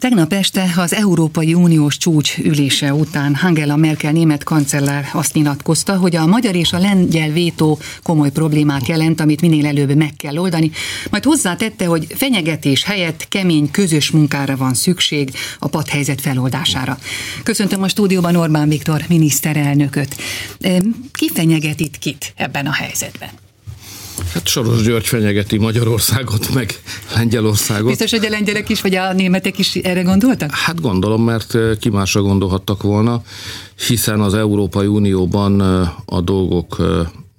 Tegnap 0.00 0.32
este 0.32 0.72
az 0.76 0.94
Európai 0.94 1.54
Uniós 1.54 1.96
csúcs 1.96 2.38
ülése 2.38 2.94
után 2.94 3.38
Angela 3.42 3.76
Merkel 3.76 4.12
német 4.12 4.44
kancellár 4.44 5.08
azt 5.12 5.34
nyilatkozta, 5.34 5.96
hogy 5.96 6.16
a 6.16 6.26
magyar 6.26 6.54
és 6.54 6.72
a 6.72 6.78
lengyel 6.78 7.30
vétó 7.30 7.78
komoly 8.02 8.30
problémát 8.30 8.86
jelent, 8.86 9.20
amit 9.20 9.40
minél 9.40 9.66
előbb 9.66 9.94
meg 9.94 10.12
kell 10.16 10.36
oldani, 10.36 10.70
majd 11.10 11.24
hozzátette, 11.24 11.86
hogy 11.86 12.06
fenyegetés 12.14 12.84
helyett 12.84 13.28
kemény 13.28 13.70
közös 13.70 14.10
munkára 14.10 14.56
van 14.56 14.74
szükség 14.74 15.30
a 15.58 15.68
padhelyzet 15.68 16.20
feloldására. 16.20 16.98
Köszöntöm 17.42 17.82
a 17.82 17.88
stúdióban 17.88 18.36
Orbán 18.36 18.68
Viktor 18.68 19.04
miniszterelnököt. 19.08 20.16
Ki 21.12 21.30
fenyeget 21.34 21.80
itt 21.80 21.98
kit 21.98 22.32
ebben 22.36 22.66
a 22.66 22.72
helyzetben? 22.72 23.30
Hát 24.32 24.48
Soros 24.48 24.82
György 24.82 25.06
fenyegeti 25.06 25.58
Magyarországot, 25.58 26.54
meg 26.54 26.80
Lengyelországot. 27.14 27.88
Biztos, 27.88 28.10
hogy 28.10 28.26
a 28.26 28.28
lengyelek 28.28 28.68
is, 28.68 28.80
vagy 28.80 28.94
a 28.94 29.12
németek 29.12 29.58
is 29.58 29.74
erre 29.74 30.02
gondoltak? 30.02 30.50
Hát 30.50 30.80
gondolom, 30.80 31.24
mert 31.24 31.56
ki 31.78 31.88
másra 31.88 32.22
gondolhattak 32.22 32.82
volna, 32.82 33.22
hiszen 33.86 34.20
az 34.20 34.34
Európai 34.34 34.86
Unióban 34.86 35.60
a 36.04 36.20
dolgok, 36.20 36.78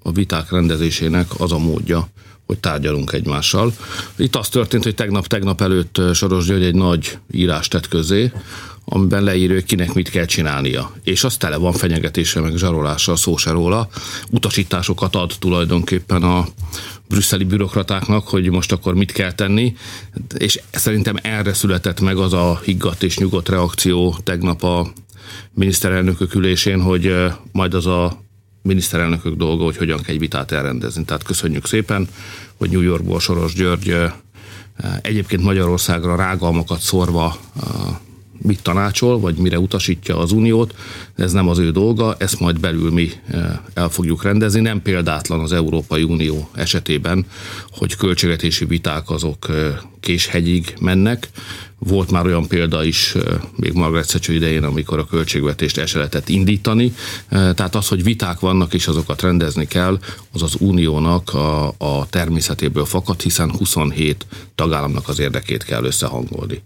a 0.03 0.11
viták 0.11 0.51
rendezésének 0.51 1.27
az 1.37 1.51
a 1.51 1.57
módja, 1.57 2.07
hogy 2.45 2.59
tárgyalunk 2.59 3.11
egymással. 3.11 3.73
Itt 4.15 4.35
az 4.35 4.49
történt, 4.49 4.83
hogy 4.83 4.95
tegnap-tegnap 4.95 5.61
előtt 5.61 6.01
Soros 6.13 6.45
György 6.45 6.63
egy 6.63 6.75
nagy 6.75 7.17
írást 7.31 7.71
tett 7.71 7.87
közé, 7.87 8.31
amiben 8.85 9.23
leírja, 9.23 9.55
hogy 9.55 9.65
kinek 9.65 9.93
mit 9.93 10.09
kell 10.09 10.25
csinálnia. 10.25 10.91
És 11.03 11.23
az 11.23 11.37
tele 11.37 11.57
van 11.57 11.73
fenyegetése, 11.73 12.39
meg 12.39 12.55
zsarolással, 12.55 13.15
szó 13.15 13.37
se 13.37 13.51
róla. 13.51 13.89
Utasításokat 14.29 15.15
ad 15.15 15.33
tulajdonképpen 15.39 16.23
a 16.23 16.47
brüsszeli 17.09 17.43
bürokratáknak, 17.43 18.27
hogy 18.27 18.49
most 18.49 18.71
akkor 18.71 18.95
mit 18.95 19.11
kell 19.11 19.31
tenni, 19.31 19.75
és 20.37 20.61
szerintem 20.71 21.15
erre 21.21 21.53
született 21.53 21.99
meg 21.99 22.17
az 22.17 22.33
a 22.33 22.59
higgadt 22.63 23.03
és 23.03 23.17
nyugodt 23.17 23.49
reakció 23.49 24.17
tegnap 24.23 24.63
a 24.63 24.91
miniszterelnökök 25.53 26.33
ülésén, 26.33 26.81
hogy 26.81 27.15
majd 27.51 27.73
az 27.73 27.85
a 27.85 28.19
miniszterelnökök 28.61 29.35
dolga, 29.35 29.63
hogy 29.63 29.77
hogyan 29.77 30.01
kell 30.01 30.13
egy 30.13 30.19
vitát 30.19 30.51
elrendezni. 30.51 31.05
Tehát 31.05 31.23
köszönjük 31.23 31.65
szépen, 31.65 32.07
hogy 32.57 32.69
New 32.69 32.81
Yorkból 32.81 33.19
Soros 33.19 33.53
György 33.53 33.95
egyébként 35.01 35.43
Magyarországra 35.43 36.15
rágalmakat 36.15 36.79
szorva 36.79 37.37
mit 38.41 38.61
tanácsol, 38.61 39.19
vagy 39.19 39.35
mire 39.35 39.59
utasítja 39.59 40.17
az 40.17 40.31
uniót, 40.31 40.75
ez 41.15 41.31
nem 41.31 41.47
az 41.47 41.57
ő 41.57 41.71
dolga, 41.71 42.15
ezt 42.17 42.39
majd 42.39 42.59
belül 42.59 42.91
mi 42.91 43.11
eh, 43.27 43.59
el 43.73 43.89
fogjuk 43.89 44.23
rendezni. 44.23 44.59
Nem 44.59 44.81
példátlan 44.81 45.39
az 45.39 45.51
Európai 45.51 46.03
Unió 46.03 46.49
esetében, 46.55 47.25
hogy 47.71 47.95
költségvetési 47.95 48.65
viták 48.65 49.09
azok 49.09 49.49
eh, 49.49 49.77
késhegyig 49.99 50.73
mennek. 50.79 51.29
Volt 51.77 52.11
már 52.11 52.25
olyan 52.25 52.47
példa 52.47 52.83
is, 52.83 53.15
eh, 53.15 53.23
még 53.55 53.73
Margaret 53.73 54.07
Thatcher 54.07 54.35
idején, 54.35 54.63
amikor 54.63 54.99
a 54.99 55.05
költségvetést 55.05 55.77
el 55.77 56.09
indítani. 56.25 56.93
Tehát 57.29 57.75
az, 57.75 57.87
hogy 57.87 58.03
viták 58.03 58.39
vannak 58.39 58.73
és 58.73 58.87
azokat 58.87 59.21
rendezni 59.21 59.67
kell, 59.67 59.99
az 60.33 60.41
az 60.41 60.55
uniónak 60.59 61.33
a, 61.33 61.67
a 61.77 62.07
természetéből 62.09 62.85
fakad, 62.85 63.21
hiszen 63.21 63.51
27 63.57 64.25
tagállamnak 64.55 65.07
az 65.07 65.19
érdekét 65.19 65.63
kell 65.63 65.83
összehangolni. 65.83 66.61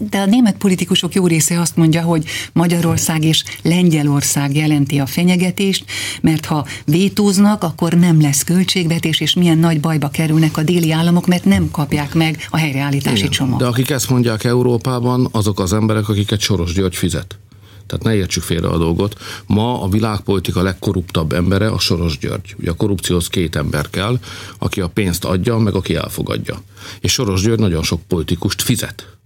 De 0.00 0.18
a 0.18 0.26
német 0.26 0.56
politikusok 0.56 1.14
jó 1.14 1.26
része 1.26 1.60
azt 1.60 1.76
mondja, 1.76 2.02
hogy 2.02 2.24
Magyarország 2.52 3.24
és 3.24 3.44
Lengyelország 3.62 4.56
jelenti 4.56 4.98
a 4.98 5.06
fenyegetést, 5.06 5.84
mert 6.20 6.44
ha 6.44 6.66
vétóznak, 6.84 7.62
akkor 7.62 7.92
nem 7.92 8.20
lesz 8.20 8.42
költségvetés, 8.42 9.20
és 9.20 9.34
milyen 9.34 9.58
nagy 9.58 9.80
bajba 9.80 10.08
kerülnek 10.08 10.56
a 10.56 10.62
déli 10.62 10.92
államok, 10.92 11.26
mert 11.26 11.44
nem 11.44 11.70
kapják 11.70 12.14
meg 12.14 12.46
a 12.50 12.56
helyreállítási 12.56 13.18
Igen, 13.18 13.30
csomagot. 13.30 13.58
De 13.58 13.66
akik 13.66 13.90
ezt 13.90 14.10
mondják 14.10 14.44
Európában, 14.44 15.28
azok 15.32 15.60
az 15.60 15.72
emberek, 15.72 16.08
akiket 16.08 16.40
Soros 16.40 16.72
György 16.72 16.96
fizet. 16.96 17.38
Tehát 17.86 18.04
ne 18.04 18.14
értsük 18.14 18.42
félre 18.42 18.68
a 18.68 18.78
dolgot. 18.78 19.16
Ma 19.46 19.82
a 19.82 19.88
világpolitika 19.88 20.62
legkorruptabb 20.62 21.32
embere 21.32 21.68
a 21.68 21.78
Soros 21.78 22.18
György. 22.18 22.54
Ugye 22.58 22.70
a 22.70 22.74
korrupcióhoz 22.74 23.28
két 23.28 23.56
ember 23.56 23.90
kell, 23.90 24.18
aki 24.58 24.80
a 24.80 24.88
pénzt 24.88 25.24
adja, 25.24 25.58
meg 25.58 25.74
aki 25.74 25.94
elfogadja. 25.94 26.62
És 27.00 27.12
Soros 27.12 27.42
György 27.42 27.60
nagyon 27.60 27.82
sok 27.82 28.00
politikust 28.06 28.62
fizet 28.62 29.17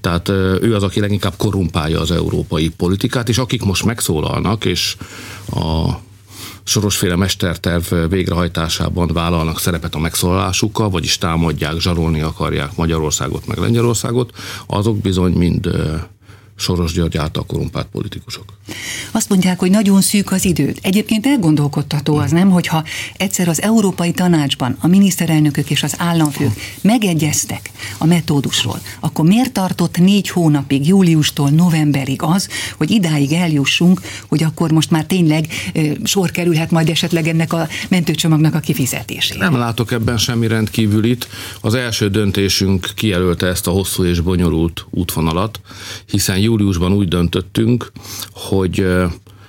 tehát 0.00 0.28
ő 0.28 0.74
az, 0.74 0.82
aki 0.82 1.00
leginkább 1.00 1.34
korrumpálja 1.36 2.00
az 2.00 2.10
európai 2.10 2.68
politikát, 2.68 3.28
és 3.28 3.38
akik 3.38 3.62
most 3.62 3.84
megszólalnak, 3.84 4.64
és 4.64 4.96
a 5.50 5.90
sorosféle 6.64 7.16
mesterterv 7.16 7.94
végrehajtásában 8.08 9.10
vállalnak 9.12 9.60
szerepet 9.60 9.94
a 9.94 9.98
megszólalásukkal, 9.98 10.90
vagyis 10.90 11.18
támadják, 11.18 11.78
zsarolni 11.80 12.20
akarják 12.20 12.76
Magyarországot, 12.76 13.46
meg 13.46 13.58
Lengyelországot, 13.58 14.32
azok 14.66 14.98
bizony 14.98 15.32
mind 15.32 15.70
Soros 16.58 16.92
György 16.92 17.16
által 17.16 17.46
korumpált 17.46 17.86
politikusok. 17.86 18.44
Azt 19.12 19.28
mondják, 19.28 19.58
hogy 19.58 19.70
nagyon 19.70 20.00
szűk 20.00 20.32
az 20.32 20.44
időt. 20.44 20.78
Egyébként 20.82 21.26
elgondolkodtató 21.26 22.16
az 22.16 22.30
nem, 22.30 22.50
hogyha 22.50 22.84
egyszer 23.16 23.48
az 23.48 23.62
Európai 23.62 24.12
Tanácsban 24.12 24.76
a 24.80 24.86
miniszterelnökök 24.86 25.70
és 25.70 25.82
az 25.82 25.94
államfők 25.98 26.52
megegyeztek 26.80 27.70
a 27.98 28.06
metódusról, 28.06 28.80
akkor 29.00 29.24
miért 29.24 29.52
tartott 29.52 29.98
négy 29.98 30.28
hónapig, 30.28 30.86
júliustól 30.86 31.50
novemberig 31.50 32.22
az, 32.22 32.48
hogy 32.76 32.90
idáig 32.90 33.32
eljussunk, 33.32 34.00
hogy 34.28 34.42
akkor 34.42 34.70
most 34.70 34.90
már 34.90 35.04
tényleg 35.04 35.46
sor 36.04 36.30
kerülhet 36.30 36.70
majd 36.70 36.88
esetleg 36.88 37.28
ennek 37.28 37.52
a 37.52 37.68
mentőcsomagnak 37.88 38.54
a 38.54 38.60
kifizetésére? 38.60 39.44
Nem 39.44 39.56
látok 39.56 39.92
ebben 39.92 40.18
semmi 40.18 40.46
rendkívülit. 40.46 41.28
Az 41.60 41.74
első 41.74 42.08
döntésünk 42.08 42.88
kijelölte 42.94 43.46
ezt 43.46 43.66
a 43.66 43.70
hosszú 43.70 44.04
és 44.04 44.20
bonyolult 44.20 44.86
útvonalat, 44.90 45.60
hiszen 46.06 46.38
júliusban 46.48 46.92
úgy 46.92 47.08
döntöttünk, 47.08 47.92
hogy 48.32 48.86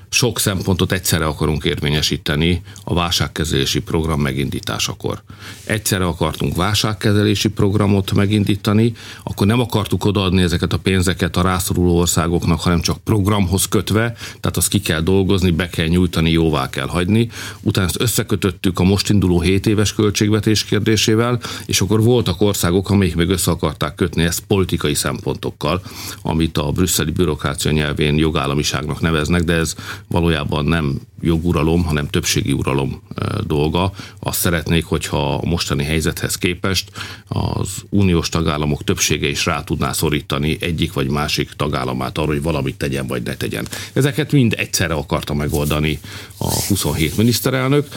sok 0.09 0.39
szempontot 0.39 0.91
egyszerre 0.91 1.25
akarunk 1.25 1.63
érvényesíteni 1.63 2.61
a 2.83 2.93
válságkezelési 2.93 3.81
program 3.81 4.21
megindításakor. 4.21 5.21
Egyszerre 5.63 6.05
akartunk 6.05 6.55
válságkezelési 6.55 7.49
programot 7.49 8.11
megindítani, 8.11 8.93
akkor 9.23 9.47
nem 9.47 9.59
akartuk 9.59 10.05
odaadni 10.05 10.41
ezeket 10.41 10.73
a 10.73 10.77
pénzeket 10.77 11.37
a 11.37 11.41
rászoruló 11.41 11.97
országoknak, 11.97 12.59
hanem 12.59 12.81
csak 12.81 13.03
programhoz 13.03 13.67
kötve, 13.67 14.15
tehát 14.39 14.57
azt 14.57 14.67
ki 14.67 14.79
kell 14.79 15.01
dolgozni, 15.01 15.51
be 15.51 15.69
kell 15.69 15.87
nyújtani, 15.87 16.31
jóvá 16.31 16.69
kell 16.69 16.87
hagyni. 16.87 17.29
Utána 17.61 17.87
ezt 17.87 18.01
összekötöttük 18.01 18.79
a 18.79 18.83
most 18.83 19.09
induló 19.09 19.41
7 19.41 19.67
éves 19.67 19.93
költségvetés 19.93 20.63
kérdésével, 20.63 21.39
és 21.65 21.81
akkor 21.81 22.03
voltak 22.03 22.41
országok, 22.41 22.89
amelyik 22.89 23.15
még 23.15 23.29
össze 23.29 23.51
akarták 23.51 23.95
kötni 23.95 24.23
ezt 24.23 24.43
politikai 24.47 24.93
szempontokkal, 24.93 25.81
amit 26.21 26.57
a 26.57 26.71
brüsszeli 26.71 27.11
bürokrácia 27.11 27.71
nyelvén 27.71 28.17
jogállamiságnak 28.17 29.01
neveznek, 29.01 29.43
de 29.43 29.53
ez 29.53 29.75
valójában 30.07 30.65
nem 30.65 30.99
joguralom, 31.21 31.83
hanem 31.83 32.07
többségi 32.07 32.51
uralom 32.51 33.01
dolga. 33.47 33.91
Azt 34.19 34.39
szeretnék, 34.39 34.85
hogyha 34.85 35.33
a 35.33 35.45
mostani 35.45 35.83
helyzethez 35.83 36.35
képest 36.35 36.91
az 37.27 37.69
uniós 37.89 38.29
tagállamok 38.29 38.83
többsége 38.83 39.27
is 39.27 39.45
rá 39.45 39.63
tudná 39.63 39.91
szorítani 39.91 40.57
egyik 40.59 40.93
vagy 40.93 41.09
másik 41.09 41.51
tagállamát 41.51 42.17
arra, 42.17 42.27
hogy 42.27 42.41
valamit 42.41 42.77
tegyen 42.77 43.07
vagy 43.07 43.23
ne 43.23 43.35
tegyen. 43.35 43.67
Ezeket 43.93 44.31
mind 44.31 44.53
egyszerre 44.57 44.93
akarta 44.93 45.33
megoldani 45.33 45.99
a 46.37 46.53
27 46.67 47.17
miniszterelnök 47.17 47.87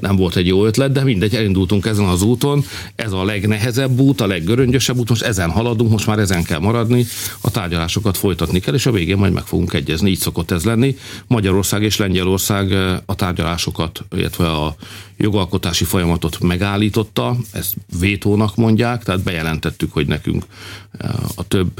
nem 0.00 0.16
volt 0.16 0.36
egy 0.36 0.46
jó 0.46 0.64
ötlet, 0.64 0.92
de 0.92 1.04
mindegy, 1.04 1.34
elindultunk 1.34 1.86
ezen 1.86 2.04
az 2.04 2.22
úton. 2.22 2.64
Ez 2.94 3.12
a 3.12 3.24
legnehezebb 3.24 3.98
út, 3.98 4.20
a 4.20 4.26
leggöröngyösebb 4.26 4.98
út, 4.98 5.08
most 5.08 5.22
ezen 5.22 5.50
haladunk, 5.50 5.90
most 5.90 6.06
már 6.06 6.18
ezen 6.18 6.42
kell 6.42 6.58
maradni, 6.58 7.06
a 7.40 7.50
tárgyalásokat 7.50 8.16
folytatni 8.16 8.60
kell, 8.60 8.74
és 8.74 8.86
a 8.86 8.92
végén 8.92 9.16
majd 9.16 9.32
meg 9.32 9.44
fogunk 9.44 9.72
egyezni, 9.72 10.10
így 10.10 10.18
szokott 10.18 10.50
ez 10.50 10.64
lenni. 10.64 10.96
Magyarország 11.26 11.82
és 11.82 11.96
Lengyelország 11.96 12.72
eh, 12.72 12.96
a 13.06 13.14
tárgyalásokat, 13.14 14.04
illetve 14.16 14.50
a 14.50 14.74
jogalkotási 15.16 15.84
folyamatot 15.84 16.40
megállította, 16.40 17.36
ezt 17.52 17.74
vétónak 18.00 18.56
mondják, 18.56 19.02
tehát 19.02 19.22
bejelentettük, 19.22 19.92
hogy 19.92 20.06
nekünk 20.06 20.44
eh, 20.98 21.10
a 21.34 21.42
több 21.42 21.70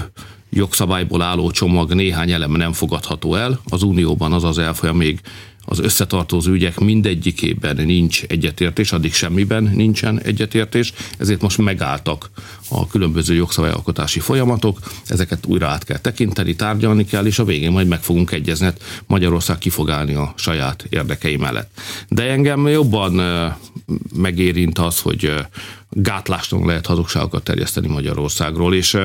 jogszabályból 0.50 1.22
álló 1.22 1.50
csomag 1.50 1.94
néhány 1.94 2.30
eleme 2.30 2.58
nem 2.58 2.72
fogadható 2.72 3.34
el. 3.34 3.60
Az 3.68 3.82
Unióban 3.82 4.32
az 4.32 4.44
az 4.44 4.58
elfolyam 4.58 4.96
még 4.96 5.20
az 5.64 5.78
összetartozó 5.78 6.52
ügyek 6.52 6.78
mindegyikében 6.78 7.76
nincs 7.76 8.22
egyetértés, 8.22 8.92
addig 8.92 9.12
semmiben 9.12 9.62
nincsen 9.74 10.20
egyetértés, 10.20 10.92
ezért 11.18 11.40
most 11.40 11.58
megálltak 11.58 12.30
a 12.68 12.86
különböző 12.86 13.34
jogszabályalkotási 13.34 14.20
folyamatok, 14.20 14.78
ezeket 15.06 15.46
újra 15.46 15.68
át 15.68 15.84
kell 15.84 15.98
tekinteni, 15.98 16.56
tárgyalni 16.56 17.04
kell, 17.04 17.26
és 17.26 17.38
a 17.38 17.44
végén 17.44 17.70
majd 17.70 17.86
meg 17.86 18.02
fogunk 18.02 18.32
egyezni, 18.32 18.64
hát 18.64 18.82
Magyarország 19.06 19.58
ki 19.58 19.70
fog 19.70 19.90
állni 19.90 20.14
a 20.14 20.32
saját 20.36 20.86
érdekei 20.88 21.36
mellett. 21.36 21.80
De 22.08 22.22
engem 22.22 22.68
jobban 22.68 23.12
megérint 24.14 24.78
az, 24.78 25.00
hogy 25.00 25.34
gátlástalan 25.90 26.66
lehet 26.66 26.86
hazugságokat 26.86 27.44
terjeszteni 27.44 27.88
Magyarországról, 27.88 28.74
és 28.74 28.98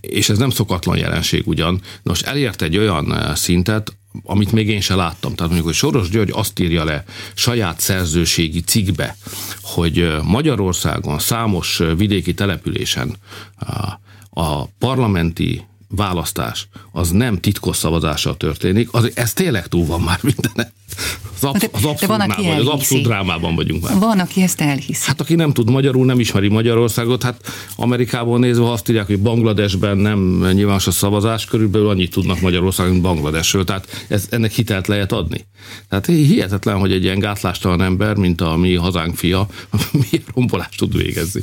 és 0.00 0.28
ez 0.28 0.38
nem 0.38 0.50
szokatlan 0.50 0.96
jelenség 0.96 1.46
ugyan. 1.46 1.80
Nos, 2.02 2.22
elért 2.22 2.62
egy 2.62 2.76
olyan 2.76 3.34
szintet, 3.34 3.96
amit 4.22 4.52
még 4.52 4.68
én 4.68 4.80
sem 4.80 4.96
láttam. 4.96 5.34
Tehát 5.34 5.52
mondjuk, 5.52 5.64
hogy 5.64 5.74
Soros 5.74 6.08
György 6.08 6.30
azt 6.32 6.58
írja 6.58 6.84
le 6.84 7.04
saját 7.34 7.80
szerzőségi 7.80 8.60
cikkbe, 8.60 9.16
hogy 9.62 10.16
Magyarországon 10.22 11.18
számos 11.18 11.82
vidéki 11.96 12.34
településen 12.34 13.16
a 14.30 14.64
parlamenti 14.78 15.64
választás 15.88 16.68
az 16.92 17.10
nem 17.10 17.40
titkos 17.40 17.76
szavazással 17.76 18.36
történik, 18.36 18.88
az, 18.92 19.10
ez 19.14 19.32
tényleg 19.32 19.66
túl 19.66 19.86
van 19.86 20.00
már 20.00 20.18
minden. 20.22 20.72
Az, 21.36 21.44
absz- 21.44 21.68
az 21.72 21.84
abszurd, 21.84 22.20
az 22.58 22.66
abszurd 22.66 23.02
drámában 23.02 23.54
vagyunk 23.54 23.82
már. 23.82 23.98
Van, 23.98 24.18
aki 24.18 24.42
ezt 24.42 24.60
elhiszi. 24.60 25.04
Hát 25.06 25.20
aki 25.20 25.34
nem 25.34 25.52
tud 25.52 25.70
magyarul, 25.70 26.04
nem 26.04 26.20
ismeri 26.20 26.48
Magyarországot, 26.48 27.22
hát 27.22 27.52
Amerikában 27.76 28.40
nézve 28.40 28.70
azt 28.70 28.88
írják, 28.88 29.06
hogy 29.06 29.18
Bangladesben 29.18 29.96
nem 29.96 30.48
nyilvános 30.52 30.86
a 30.86 30.90
szavazás, 30.90 31.44
körülbelül 31.44 31.88
annyit 31.88 32.10
tudnak 32.10 32.40
Magyarországon, 32.40 32.92
mint 32.92 33.04
Bangladesről, 33.04 33.64
tehát 33.64 34.04
ez, 34.08 34.26
ennek 34.30 34.52
hitelt 34.52 34.86
lehet 34.86 35.12
adni. 35.12 35.44
Tehát 35.88 36.06
hihetetlen, 36.06 36.78
hogy 36.78 36.92
egy 36.92 37.02
ilyen 37.02 37.18
gátlástalan 37.18 37.82
ember, 37.82 38.16
mint 38.16 38.40
a 38.40 38.56
mi 38.56 38.74
hazánk 38.74 39.16
fia, 39.16 39.46
milyen 39.92 40.24
rombolást 40.34 40.78
tud 40.78 40.96
végezni. 40.96 41.40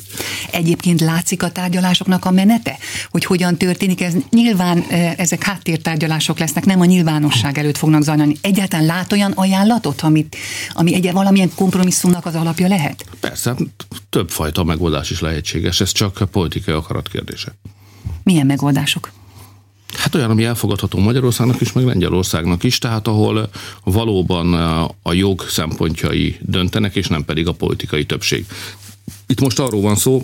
Egyébként 0.51 1.01
látszik 1.01 1.43
a 1.43 1.51
tárgyalásoknak 1.51 2.25
a 2.25 2.31
menete, 2.31 2.77
hogy 3.09 3.25
hogyan 3.25 3.57
történik 3.57 4.01
ez. 4.01 4.13
Nyilván 4.29 4.85
e, 4.89 5.13
ezek 5.17 5.43
háttértárgyalások 5.43 6.39
lesznek, 6.39 6.65
nem 6.65 6.79
a 6.79 6.85
nyilvánosság 6.85 7.57
előtt 7.57 7.77
fognak 7.77 8.03
zajlani. 8.03 8.35
Egyáltalán 8.41 8.85
lát 8.85 9.11
olyan 9.11 9.33
ajánlatot, 9.81 10.01
amit, 10.01 10.35
ami 10.73 10.93
egy 10.93 11.11
valamilyen 11.11 11.51
kompromisszumnak 11.55 12.25
az 12.25 12.35
alapja 12.35 12.67
lehet? 12.67 13.05
Persze, 13.19 13.55
többfajta 14.09 14.63
megoldás 14.63 15.09
is 15.09 15.19
lehetséges, 15.19 15.81
ez 15.81 15.91
csak 15.91 16.27
politikai 16.31 16.73
akarat 16.73 17.09
kérdése. 17.09 17.55
Milyen 18.23 18.45
megoldások? 18.45 19.11
Hát 19.93 20.15
olyan, 20.15 20.29
ami 20.29 20.43
elfogadható 20.43 20.99
Magyarországnak 20.99 21.61
is, 21.61 21.71
meg 21.71 21.85
Lengyelországnak 21.85 22.63
is, 22.63 22.77
tehát 22.77 23.07
ahol 23.07 23.49
valóban 23.83 24.53
a 25.01 25.13
jog 25.13 25.41
szempontjai 25.49 26.37
döntenek, 26.41 26.95
és 26.95 27.07
nem 27.07 27.25
pedig 27.25 27.47
a 27.47 27.51
politikai 27.51 28.05
többség. 28.05 28.45
Itt 29.27 29.41
most 29.41 29.59
arról 29.59 29.81
van 29.81 29.95
szó, 29.95 30.21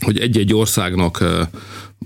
hogy 0.00 0.18
egy-egy 0.18 0.54
országnak 0.54 1.24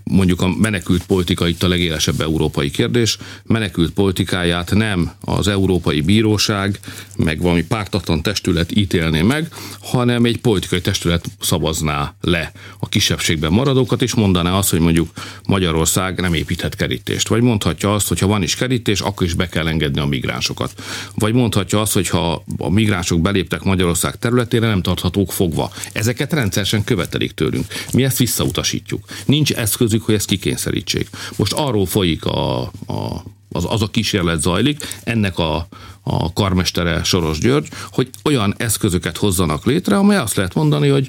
mondjuk 0.05 0.41
a 0.41 0.49
menekült 0.57 1.07
politika 1.07 1.49
itt 1.49 1.63
a 1.63 1.69
legélesebb 1.69 2.21
európai 2.21 2.71
kérdés, 2.71 3.19
menekült 3.45 3.93
politikáját 3.93 4.75
nem 4.75 5.13
az 5.21 5.49
Európai 5.49 6.01
Bíróság, 6.01 6.79
meg 7.17 7.41
valami 7.41 7.65
pártatlan 7.65 8.23
testület 8.23 8.77
ítélné 8.77 9.23
meg, 9.23 9.49
hanem 9.81 10.25
egy 10.25 10.41
politikai 10.41 10.81
testület 10.81 11.25
szavazná 11.41 12.15
le 12.21 12.53
a 12.79 12.89
kisebbségben 12.89 13.53
maradókat, 13.53 14.03
és 14.03 14.15
mondaná 14.15 14.53
azt, 14.53 14.71
hogy 14.71 14.81
mondjuk 14.81 15.11
Magyarország 15.47 16.21
nem 16.21 16.35
építhet 16.35 16.77
kerítést. 16.77 17.29
Vagy 17.29 17.43
mondhatja 17.43 17.95
azt, 17.95 18.09
hogy 18.09 18.19
ha 18.19 18.27
van 18.27 18.43
is 18.43 18.55
kerítés, 18.55 19.01
akkor 19.01 19.27
is 19.27 19.35
be 19.35 19.49
kell 19.49 19.67
engedni 19.67 20.01
a 20.01 20.07
migránsokat. 20.07 20.83
Vagy 21.15 21.33
mondhatja 21.33 21.81
azt, 21.81 21.93
hogy 21.93 22.09
ha 22.09 22.45
a 22.59 22.71
migránsok 22.71 23.21
beléptek 23.21 23.63
Magyarország 23.63 24.17
területére, 24.19 24.67
nem 24.67 24.83
tarthatók 24.83 25.33
fogva. 25.33 25.71
Ezeket 25.93 26.33
rendszeresen 26.33 26.85
követelik 26.85 27.33
tőlünk. 27.33 27.67
Mi 27.93 28.05
ezt 28.05 28.19
visszautasítjuk. 28.19 29.05
Nincs 29.25 29.53
eszközük 29.89 30.07
hogy 30.07 30.15
ezt 30.15 30.27
kikényszerítsék. 30.27 31.09
Most 31.37 31.53
arról 31.53 31.87
folyik 31.87 32.25
a, 32.25 32.61
a 32.87 33.23
az, 33.53 33.67
az 33.69 33.83
a 33.83 33.87
kísérlet 33.87 34.41
zajlik, 34.41 34.85
ennek 35.05 35.39
a, 35.39 35.67
a 36.03 36.33
karmestere 36.33 37.05
Soros 37.05 37.39
György, 37.39 37.69
hogy 37.91 38.11
olyan 38.25 38.55
eszközöket 38.57 39.17
hozzanak 39.17 39.65
létre, 39.65 39.97
amely 39.97 40.17
azt 40.17 40.35
lehet 40.35 40.55
mondani, 40.55 40.89
hogy 40.89 41.09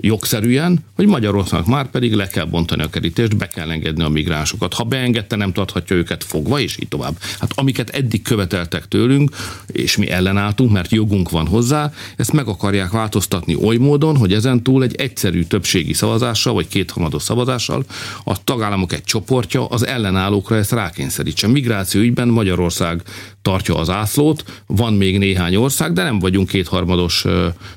jogszerűen, 0.00 0.78
hogy 0.94 1.06
Magyarországnak 1.06 1.68
már 1.68 1.90
pedig 1.90 2.12
le 2.12 2.26
kell 2.26 2.44
bontani 2.44 2.82
a 2.82 2.88
kerítést, 2.90 3.36
be 3.36 3.46
kell 3.46 3.70
engedni 3.70 4.02
a 4.02 4.08
migránsokat. 4.08 4.74
Ha 4.74 4.84
beengedte, 4.84 5.36
nem 5.36 5.52
tarthatja 5.52 5.96
őket 5.96 6.24
fogva, 6.24 6.60
és 6.60 6.78
így 6.80 6.88
tovább. 6.88 7.16
Hát 7.38 7.52
amiket 7.54 7.90
eddig 7.90 8.22
követeltek 8.22 8.88
tőlünk, 8.88 9.30
és 9.66 9.96
mi 9.96 10.10
ellenálltunk, 10.10 10.70
mert 10.70 10.90
jogunk 10.90 11.30
van 11.30 11.46
hozzá, 11.46 11.92
ezt 12.16 12.32
meg 12.32 12.46
akarják 12.46 12.90
változtatni 12.90 13.54
oly 13.54 13.76
módon, 13.76 14.16
hogy 14.16 14.32
ezen 14.32 14.62
túl 14.62 14.82
egy 14.82 14.94
egyszerű 14.94 15.44
többségi 15.44 15.92
szavazással, 15.92 16.54
vagy 16.54 16.68
kétharmados 16.68 17.22
szavazással 17.22 17.84
a 18.24 18.44
tagállamok 18.44 18.92
egy 18.92 19.04
csoportja 19.04 19.66
az 19.66 19.86
ellenállókra 19.86 20.56
ezt 20.56 20.72
rákényszerítse. 20.72 21.46
Migráció 21.46 22.00
ügyben 22.00 22.28
Magyarország 22.28 23.02
tartja 23.42 23.74
az 23.74 23.90
ászlót, 23.90 24.62
van 24.66 24.94
még 24.94 25.18
néhány 25.18 25.56
ország, 25.56 25.92
de 25.92 26.02
nem 26.02 26.18
vagyunk 26.18 26.48
kétharmados 26.48 27.24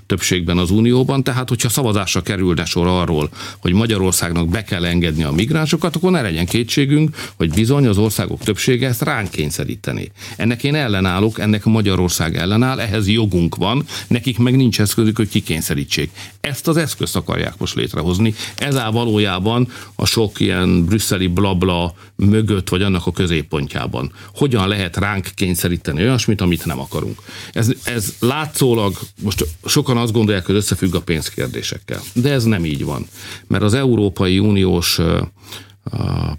többségben 0.06 0.58
az 0.58 0.72
Unióban, 0.72 1.24
tehát 1.24 1.50
hogyha 1.50 1.70
szavazásra 2.06 2.22
kerülne 2.22 2.66
sor 2.66 2.88
arról, 2.88 3.30
hogy 3.60 3.74
Magyarországnak 3.74 4.50
be 4.50 4.64
kell 4.64 4.86
engedni 4.86 5.24
a 5.24 5.32
migránsokat, 5.32 5.96
akkor 5.96 6.12
ne 6.12 6.22
legyen 6.22 6.46
kétségünk, 6.46 7.16
hogy 7.36 7.54
bizony 7.54 7.88
az 7.88 7.98
országok 7.98 8.44
többsége 8.44 8.88
ezt 8.88 9.02
ránk 9.02 9.30
kényszeríteni. 9.30 10.12
Ennek 10.36 10.64
én 10.64 10.76
ellenállok, 10.76 11.40
ennek 11.40 11.64
Magyarország 11.64 12.36
ellenáll, 12.36 12.80
ehhez 12.80 13.08
jogunk 13.08 13.56
van, 13.56 13.86
nekik 14.08 14.38
meg 14.38 14.56
nincs 14.56 14.80
eszközük, 14.80 15.18
hogy 15.18 15.30
kikényszerítsék. 15.30 16.10
Ezt 16.42 16.68
az 16.68 16.78
eszközt 16.78 17.16
akarják 17.16 17.54
most 17.58 17.76
létrehozni. 17.76 18.34
Ez 18.56 18.76
áll 18.76 18.92
valójában 18.92 19.68
a 19.96 20.06
sok 20.06 20.40
ilyen 20.40 20.86
brüsszeli 20.86 21.28
blabla 21.28 21.94
mögött, 22.16 22.70
vagy 22.70 22.82
annak 22.82 23.06
a 23.06 23.12
középpontjában. 23.12 24.12
Hogyan 24.36 24.68
lehet 24.68 24.98
ránk 24.98 25.28
kényszeríteni 25.36 26.02
olyasmit, 26.02 26.42
amit 26.42 26.66
nem 26.66 26.80
akarunk. 26.80 27.22
Ez, 27.52 27.72
ez 27.84 28.14
látszólag, 28.20 29.00
most 29.22 29.46
sokan 29.66 29.98
azt 29.98 30.12
gondolják, 30.12 30.46
hogy 30.46 30.56
összefügg 30.56 30.96
a 30.96 31.02
pénzkérdésekkel, 31.02 31.93
de 32.14 32.32
ez 32.32 32.44
nem 32.44 32.66
így 32.66 32.84
van. 32.84 33.08
Mert 33.48 33.64
az 33.64 33.74
Európai 33.74 34.40
Uniós 34.40 35.00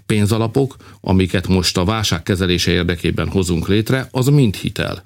pénzalapok, 0.05 0.75
amiket 1.01 1.47
most 1.47 1.77
a 1.77 1.85
válság 1.85 2.23
kezelése 2.23 2.71
érdekében 2.71 3.27
hozunk 3.27 3.67
létre, 3.67 4.07
az 4.11 4.27
mind 4.27 4.55
hitel. 4.55 5.03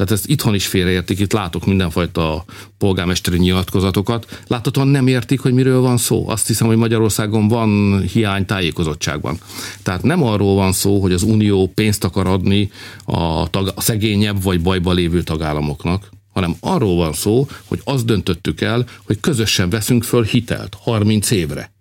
Tehát 0.00 0.14
ezt 0.14 0.28
itthon 0.28 0.54
is 0.54 0.66
félreértik, 0.66 1.18
itt 1.18 1.32
látok 1.32 1.66
mindenfajta 1.66 2.44
polgármesteri 2.78 3.38
nyilatkozatokat. 3.38 4.40
Láthatóan 4.46 4.88
nem 4.88 5.06
értik, 5.06 5.40
hogy 5.40 5.52
miről 5.52 5.80
van 5.80 5.96
szó. 5.96 6.28
Azt 6.28 6.46
hiszem, 6.46 6.66
hogy 6.66 6.76
Magyarországon 6.76 7.48
van 7.48 8.00
hiány 8.02 8.46
tájékozottságban. 8.46 9.38
Tehát 9.82 10.02
nem 10.02 10.22
arról 10.22 10.54
van 10.54 10.72
szó, 10.72 11.00
hogy 11.00 11.12
az 11.12 11.22
Unió 11.22 11.72
pénzt 11.74 12.04
akar 12.04 12.26
adni 12.26 12.70
a, 13.04 13.50
tag, 13.50 13.72
a 13.74 13.80
szegényebb 13.80 14.42
vagy 14.42 14.60
bajba 14.62 14.92
lévő 14.92 15.22
tagállamoknak, 15.22 16.08
hanem 16.32 16.56
arról 16.60 16.96
van 16.96 17.12
szó, 17.12 17.48
hogy 17.64 17.80
azt 17.84 18.04
döntöttük 18.04 18.60
el, 18.60 18.86
hogy 19.04 19.20
közösen 19.20 19.70
veszünk 19.70 20.04
föl 20.04 20.24
hitelt 20.24 20.76
30 20.80 21.30
évre. 21.30 21.72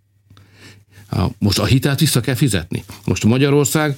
Most 1.37 1.59
a 1.59 1.65
hitelt 1.65 1.99
vissza 1.99 2.19
kell 2.19 2.35
fizetni. 2.35 2.83
Most 3.05 3.23
Magyarország 3.23 3.97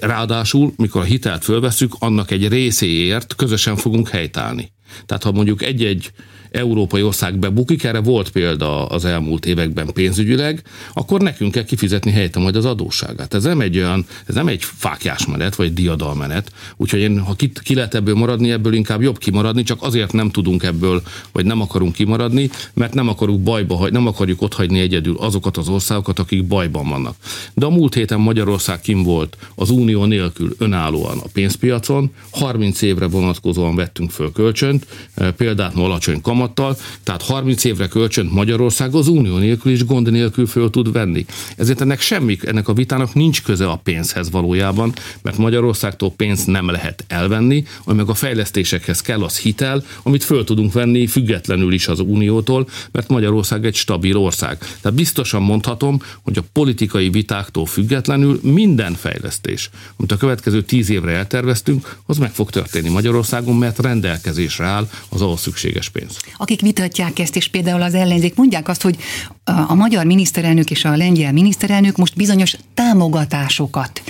Ráadásul, 0.00 0.72
mikor 0.76 1.00
a 1.00 1.04
hitelt 1.04 1.44
fölveszük, 1.44 1.94
annak 1.98 2.30
egy 2.30 2.48
részéért 2.48 3.34
közösen 3.34 3.76
fogunk 3.76 4.08
helytállni. 4.08 4.72
Tehát 5.06 5.22
ha 5.22 5.32
mondjuk 5.32 5.62
egy-egy 5.62 6.12
európai 6.56 7.02
ország 7.02 7.38
bebukik, 7.38 7.84
erre 7.84 8.00
volt 8.00 8.30
példa 8.30 8.86
az 8.86 9.04
elmúlt 9.04 9.46
években 9.46 9.92
pénzügyileg, 9.92 10.62
akkor 10.94 11.20
nekünk 11.20 11.52
kell 11.52 11.64
kifizetni 11.64 12.10
helyette 12.10 12.38
majd 12.38 12.56
az 12.56 12.64
adósságát. 12.64 13.34
Ez 13.34 13.42
nem 13.42 13.60
egy 13.60 13.76
olyan, 13.76 14.06
ez 14.26 14.34
nem 14.34 14.48
egy 14.48 14.62
fákjás 14.64 15.26
menet, 15.26 15.54
vagy 15.54 15.74
diadalmenet. 15.74 16.52
Úgyhogy 16.76 17.00
én, 17.00 17.20
ha 17.20 17.34
ki, 17.34 17.52
ki 17.62 17.74
lehet 17.74 17.94
ebből 17.94 18.14
maradni, 18.14 18.50
ebből 18.50 18.74
inkább 18.74 19.02
jobb 19.02 19.18
kimaradni, 19.18 19.62
csak 19.62 19.82
azért 19.82 20.12
nem 20.12 20.30
tudunk 20.30 20.62
ebből, 20.62 21.02
vagy 21.32 21.44
nem 21.44 21.60
akarunk 21.60 21.92
kimaradni, 21.92 22.50
mert 22.74 22.94
nem 22.94 23.08
akarunk 23.08 23.42
bajba, 23.42 23.88
nem 23.90 24.06
akarjuk 24.06 24.42
otthagyni 24.42 24.80
egyedül 24.80 25.16
azokat 25.16 25.56
az 25.56 25.68
országokat, 25.68 26.18
akik 26.18 26.46
bajban 26.46 26.88
vannak. 26.88 27.16
De 27.54 27.66
a 27.66 27.70
múlt 27.70 27.94
héten 27.94 28.20
Magyarország 28.20 28.80
kim 28.80 29.02
volt 29.02 29.36
az 29.54 29.70
unió 29.70 30.04
nélkül 30.04 30.54
önállóan 30.58 31.18
a 31.18 31.28
pénzpiacon, 31.32 32.10
30 32.30 32.82
évre 32.82 33.06
vonatkozóan 33.06 33.74
vettünk 33.74 34.10
föl 34.10 34.32
kölcsönt, 34.32 34.86
eh, 35.14 35.30
például 35.30 35.84
alacsony 35.84 36.20
kamat, 36.20 36.45
kamattal, 36.54 36.76
tehát 37.02 37.22
30 37.22 37.64
évre 37.64 37.88
kölcsönt 37.88 38.32
Magyarország 38.32 38.94
az 38.94 39.08
unió 39.08 39.36
nélkül 39.36 39.72
is 39.72 39.84
gond 39.84 40.10
nélkül 40.10 40.46
föl 40.46 40.70
tud 40.70 40.92
venni. 40.92 41.24
Ezért 41.56 41.80
ennek 41.80 42.00
semmi, 42.00 42.38
ennek 42.42 42.68
a 42.68 42.72
vitának 42.72 43.14
nincs 43.14 43.42
köze 43.42 43.66
a 43.66 43.76
pénzhez 43.76 44.30
valójában, 44.30 44.92
mert 45.22 45.38
Magyarországtól 45.38 46.12
pénzt 46.16 46.46
nem 46.46 46.70
lehet 46.70 47.04
elvenni, 47.08 47.64
ami 47.84 47.96
meg 47.96 48.08
a 48.08 48.14
fejlesztésekhez 48.14 49.00
kell 49.00 49.22
az 49.22 49.38
hitel, 49.38 49.84
amit 50.02 50.24
föl 50.24 50.44
tudunk 50.44 50.72
venni 50.72 51.06
függetlenül 51.06 51.72
is 51.72 51.88
az 51.88 52.00
uniótól, 52.00 52.68
mert 52.92 53.08
Magyarország 53.08 53.64
egy 53.64 53.74
stabil 53.74 54.16
ország. 54.16 54.58
Tehát 54.58 54.96
biztosan 54.96 55.42
mondhatom, 55.42 56.02
hogy 56.22 56.38
a 56.38 56.44
politikai 56.52 57.10
vitáktól 57.10 57.66
függetlenül 57.66 58.40
minden 58.42 58.94
fejlesztés, 58.94 59.70
amit 59.96 60.12
a 60.12 60.16
következő 60.16 60.62
tíz 60.62 60.90
évre 60.90 61.12
elterveztünk, 61.12 61.96
az 62.06 62.18
meg 62.18 62.32
fog 62.32 62.50
történni 62.50 62.88
Magyarországon, 62.88 63.56
mert 63.56 63.78
rendelkezésre 63.78 64.64
áll 64.64 64.88
az 65.08 65.22
ahhoz 65.22 65.40
szükséges 65.40 65.88
pénz 65.88 66.16
akik 66.36 66.60
vitatják 66.60 67.18
ezt, 67.18 67.36
és 67.36 67.48
például 67.48 67.82
az 67.82 67.94
ellenzék 67.94 68.34
mondják 68.34 68.68
azt, 68.68 68.82
hogy 68.82 68.96
a 69.44 69.74
magyar 69.74 70.04
miniszterelnök 70.04 70.70
és 70.70 70.84
a 70.84 70.96
lengyel 70.96 71.32
miniszterelnök 71.32 71.96
most 71.96 72.16
bizonyos 72.16 72.56
támogatásokat 72.74 74.02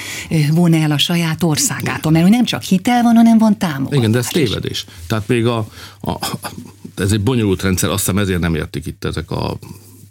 von 0.50 0.74
el 0.74 0.90
a 0.90 0.98
saját 0.98 1.42
országától, 1.42 2.12
mert 2.12 2.28
nem 2.28 2.44
csak 2.44 2.62
hitel 2.62 3.02
van, 3.02 3.14
hanem 3.14 3.38
van 3.38 3.58
támogatás. 3.58 3.98
Igen, 3.98 4.10
de 4.10 4.18
ez 4.18 4.26
tévedés. 4.26 4.84
Tehát 5.06 5.28
még 5.28 5.46
a, 5.46 5.68
a, 6.00 6.36
ez 6.96 7.12
egy 7.12 7.22
bonyolult 7.22 7.62
rendszer, 7.62 7.90
azt 7.90 7.98
hiszem 7.98 8.18
ezért 8.18 8.40
nem 8.40 8.54
értik 8.54 8.86
itt 8.86 9.04
ezek 9.04 9.30
a 9.30 9.58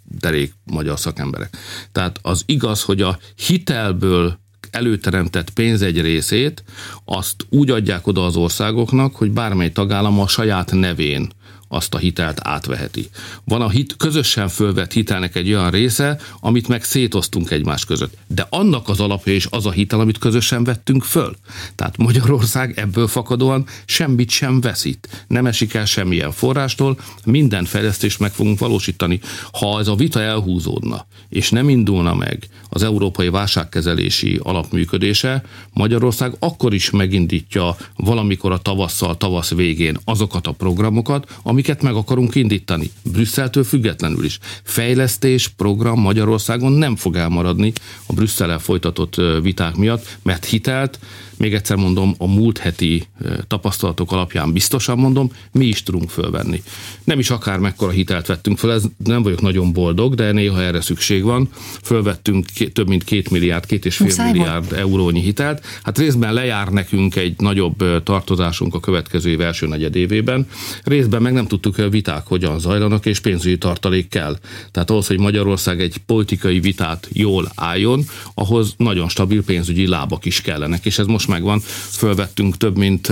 derék 0.03 0.53
magyar 0.63 0.99
szakemberek. 0.99 1.57
Tehát 1.91 2.19
az 2.21 2.43
igaz, 2.45 2.81
hogy 2.81 3.01
a 3.01 3.17
hitelből 3.47 4.39
előteremtett 4.71 5.49
pénz 5.49 5.81
egy 5.81 6.01
részét, 6.01 6.63
azt 7.05 7.45
úgy 7.49 7.69
adják 7.69 8.07
oda 8.07 8.25
az 8.25 8.35
országoknak, 8.35 9.15
hogy 9.15 9.31
bármely 9.31 9.71
tagállam 9.71 10.19
a 10.19 10.27
saját 10.27 10.71
nevén 10.71 11.29
azt 11.67 11.93
a 11.93 11.97
hitelt 11.97 12.39
átveheti. 12.43 13.09
Van 13.43 13.61
a 13.61 13.69
hit, 13.69 13.95
közösen 13.97 14.47
fölvett 14.47 14.93
hitelnek 14.93 15.35
egy 15.35 15.53
olyan 15.53 15.71
része, 15.71 16.19
amit 16.39 16.67
meg 16.67 16.83
szétoztunk 16.83 17.51
egymás 17.51 17.85
között. 17.85 18.17
De 18.27 18.47
annak 18.49 18.89
az 18.89 18.99
alapja 18.99 19.33
is 19.33 19.47
az 19.49 19.65
a 19.65 19.71
hitel, 19.71 19.99
amit 19.99 20.17
közösen 20.17 20.63
vettünk 20.63 21.03
föl. 21.03 21.35
Tehát 21.75 21.97
Magyarország 21.97 22.79
ebből 22.79 23.07
fakadóan 23.07 23.65
semmit 23.85 24.29
sem 24.29 24.61
veszít. 24.61 25.25
Nem 25.27 25.45
esik 25.45 25.73
el 25.73 25.85
semmilyen 25.85 26.31
forrástól, 26.31 26.99
minden 27.25 27.65
fejlesztést 27.65 28.19
meg 28.19 28.31
fogunk 28.31 28.59
valósítani. 28.59 29.19
Ha 29.51 29.79
ez 29.79 29.87
a 29.87 29.95
vita 29.95 30.21
elhúzódna, 30.21 31.05
és 31.29 31.49
nem 31.49 31.69
indulna 31.69 32.13
meg 32.13 32.47
az 32.69 32.83
európai 32.83 33.29
válságkezelési 33.29 34.39
alapműködése, 34.43 35.43
Magyarország 35.73 36.35
akkor 36.39 36.73
is 36.73 36.89
megindítja 36.89 37.75
valamikor 37.95 38.51
a 38.51 38.57
tavasszal, 38.57 39.17
tavasz 39.17 39.53
végén 39.53 39.97
azokat 40.05 40.47
a 40.47 40.51
programokat, 40.51 41.37
amiket 41.55 41.81
meg 41.81 41.95
akarunk 41.95 42.35
indítani. 42.35 42.91
Brüsszeltől 43.03 43.63
függetlenül 43.63 44.23
is. 44.23 44.39
Fejlesztés, 44.63 45.47
program 45.47 45.99
Magyarországon 45.99 46.71
nem 46.71 46.95
fog 46.95 47.15
elmaradni 47.15 47.73
a 48.05 48.13
Brüsszellel 48.13 48.59
folytatott 48.59 49.15
viták 49.41 49.75
miatt, 49.75 50.17
mert 50.23 50.45
hitelt 50.45 50.99
még 51.37 51.53
egyszer 51.53 51.77
mondom, 51.77 52.15
a 52.17 52.27
múlt 52.27 52.57
heti 52.57 53.07
tapasztalatok 53.47 54.11
alapján 54.11 54.53
biztosan 54.53 54.97
mondom, 54.97 55.31
mi 55.51 55.65
is 55.65 55.83
tudunk 55.83 56.09
fölvenni. 56.09 56.63
Nem 57.03 57.19
is 57.19 57.29
akár 57.29 57.59
mekkora 57.59 57.91
hitelt 57.91 58.27
vettünk 58.27 58.57
föl, 58.57 58.71
ez 58.71 58.83
nem 59.03 59.23
vagyok 59.23 59.41
nagyon 59.41 59.73
boldog, 59.73 60.15
de 60.15 60.31
néha 60.31 60.61
erre 60.61 60.81
szükség 60.81 61.23
van. 61.23 61.49
Fölvettünk 61.83 62.45
több 62.73 62.87
mint 62.87 63.03
két 63.03 63.29
milliárd, 63.29 63.65
két 63.65 63.85
és 63.85 63.95
fél 63.95 64.07
Muszáj 64.07 64.31
milliárd 64.31 64.69
van. 64.69 64.79
eurónyi 64.79 65.21
hitelt. 65.21 65.65
Hát 65.83 65.97
részben 65.97 66.33
lejár 66.33 66.67
nekünk 66.67 67.15
egy 67.15 67.33
nagyobb 67.37 68.03
tartozásunk 68.03 68.73
a 68.73 68.79
következő 68.79 69.29
év 69.29 69.41
első 69.41 69.67
negyedévében, 69.67 70.47
részben 70.83 71.21
meg 71.21 71.33
nem 71.33 71.47
tudtuk 71.47 71.77
a 71.77 71.89
viták 71.89 72.25
hogyan 72.25 72.59
zajlanak, 72.59 73.05
és 73.05 73.19
pénzügyi 73.19 73.57
tartalék 73.57 74.07
kell. 74.07 74.37
Tehát 74.71 74.89
ahhoz, 74.89 75.07
hogy 75.07 75.19
Magyarország 75.19 75.81
egy 75.81 75.97
politikai 76.05 76.59
vitát 76.59 77.07
jól 77.11 77.51
álljon, 77.55 78.03
ahhoz 78.33 78.73
nagyon 78.77 79.09
stabil 79.09 79.43
pénzügyi 79.43 79.87
lábak 79.87 80.25
is 80.25 80.41
kellenek, 80.41 80.85
és 80.85 80.99
ez 80.99 81.05
most 81.05 81.24
most 81.25 81.39
megvan, 81.39 81.59
fölvettünk 81.89 82.57
több 82.57 82.77
mint 82.77 83.11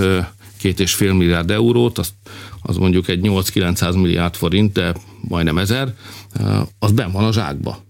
két 0.58 0.80
és 0.80 0.94
fél 0.94 1.12
milliárd 1.12 1.50
eurót, 1.50 1.98
az, 1.98 2.14
az 2.62 2.76
mondjuk 2.76 3.08
egy 3.08 3.20
8-900 3.22 3.94
milliárd 3.94 4.34
forint, 4.34 4.72
de 4.72 4.94
majdnem 5.20 5.58
ezer, 5.58 5.94
az 6.78 6.92
ben 6.92 7.12
van 7.12 7.24
a 7.24 7.32
zsákba 7.32 7.84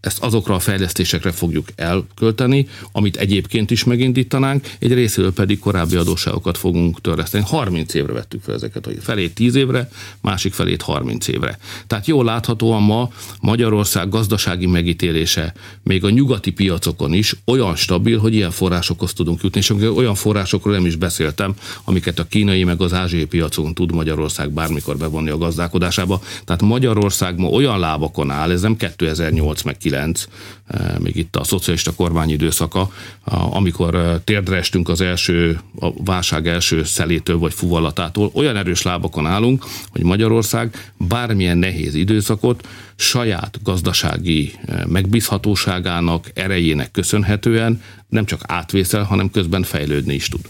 ezt 0.00 0.22
azokra 0.22 0.54
a 0.54 0.58
fejlesztésekre 0.58 1.32
fogjuk 1.32 1.68
elkölteni, 1.76 2.68
amit 2.92 3.16
egyébként 3.16 3.70
is 3.70 3.84
megindítanánk, 3.84 4.70
egy 4.78 4.92
részéről 4.92 5.32
pedig 5.32 5.58
korábbi 5.58 5.96
adósságokat 5.96 6.58
fogunk 6.58 7.00
törleszteni. 7.00 7.44
30 7.46 7.94
évre 7.94 8.12
vettük 8.12 8.42
fel 8.42 8.54
ezeket, 8.54 8.86
a 8.86 8.90
felét 9.00 9.34
10 9.34 9.54
évre, 9.54 9.88
másik 10.20 10.52
felét 10.52 10.82
30 10.82 11.28
évre. 11.28 11.58
Tehát 11.86 12.06
jól 12.06 12.24
láthatóan 12.24 12.82
ma 12.82 13.10
Magyarország 13.40 14.08
gazdasági 14.08 14.66
megítélése 14.66 15.54
még 15.82 16.04
a 16.04 16.10
nyugati 16.10 16.50
piacokon 16.50 17.12
is 17.12 17.36
olyan 17.44 17.76
stabil, 17.76 18.18
hogy 18.18 18.34
ilyen 18.34 18.50
forrásokhoz 18.50 19.12
tudunk 19.12 19.42
jutni, 19.42 19.60
és 19.60 19.70
olyan 19.70 20.14
forrásokról 20.14 20.74
nem 20.74 20.86
is 20.86 20.96
beszéltem, 20.96 21.54
amiket 21.84 22.18
a 22.18 22.24
kínai 22.24 22.64
meg 22.64 22.80
az 22.80 22.92
ázsiai 22.92 23.24
piacon 23.24 23.74
tud 23.74 23.92
Magyarország 23.92 24.50
bármikor 24.50 24.96
bevonni 24.96 25.30
a 25.30 25.38
gazdálkodásába. 25.38 26.22
Tehát 26.44 26.62
Magyarország 26.62 27.38
ma 27.38 27.48
olyan 27.48 27.78
lábakon 27.78 28.30
áll, 28.30 28.50
ez 28.50 28.60
nem 28.60 28.76
2008 28.76 29.62
meg 29.62 29.76
2009, 29.88 30.28
eh, 30.66 30.98
még 30.98 31.16
itt 31.16 31.36
a 31.36 31.44
szocialista 31.44 31.92
kormány 31.92 32.30
időszaka, 32.30 32.90
amikor 33.24 33.94
eh, 33.94 34.14
térdre 34.24 34.56
estünk 34.56 34.88
az 34.88 35.00
első, 35.00 35.60
a 35.80 36.02
válság 36.04 36.46
első 36.46 36.84
szelétől 36.84 37.38
vagy 37.38 37.54
fuvallatától, 37.54 38.30
olyan 38.34 38.56
erős 38.56 38.82
lábakon 38.82 39.26
állunk, 39.26 39.64
hogy 39.90 40.02
Magyarország 40.02 40.92
bármilyen 40.96 41.58
nehéz 41.58 41.94
időszakot 41.94 42.68
saját 42.96 43.58
gazdasági 43.62 44.52
eh, 44.66 44.84
megbízhatóságának, 44.86 46.30
erejének 46.34 46.90
köszönhetően 46.90 47.82
nem 48.08 48.24
csak 48.24 48.40
átvészel, 48.46 49.02
hanem 49.02 49.30
közben 49.30 49.62
fejlődni 49.62 50.14
is 50.14 50.28
tud. 50.28 50.40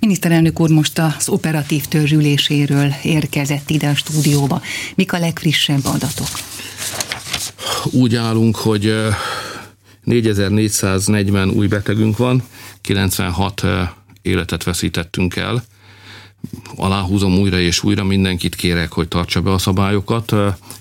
Miniszterelnök 0.00 0.60
úr 0.60 0.70
most 0.70 0.98
az 0.98 1.28
operatív 1.28 1.84
törzsüléséről 1.84 2.92
érkezett 3.02 3.70
ide 3.70 3.88
a 3.88 3.94
stúdióba. 3.94 4.62
Mik 4.94 5.12
a 5.12 5.18
legfrissebb 5.18 5.84
adatok? 5.84 6.28
Úgy 7.90 8.14
állunk, 8.14 8.56
hogy 8.56 8.94
4440 10.04 11.50
új 11.50 11.66
betegünk 11.66 12.16
van, 12.16 12.42
96 12.80 13.62
életet 14.22 14.62
veszítettünk 14.62 15.36
el. 15.36 15.64
Aláhúzom 16.76 17.38
újra 17.38 17.58
és 17.58 17.82
újra, 17.82 18.04
mindenkit 18.04 18.54
kérek, 18.54 18.92
hogy 18.92 19.08
tartsa 19.08 19.40
be 19.40 19.52
a 19.52 19.58
szabályokat. 19.58 20.34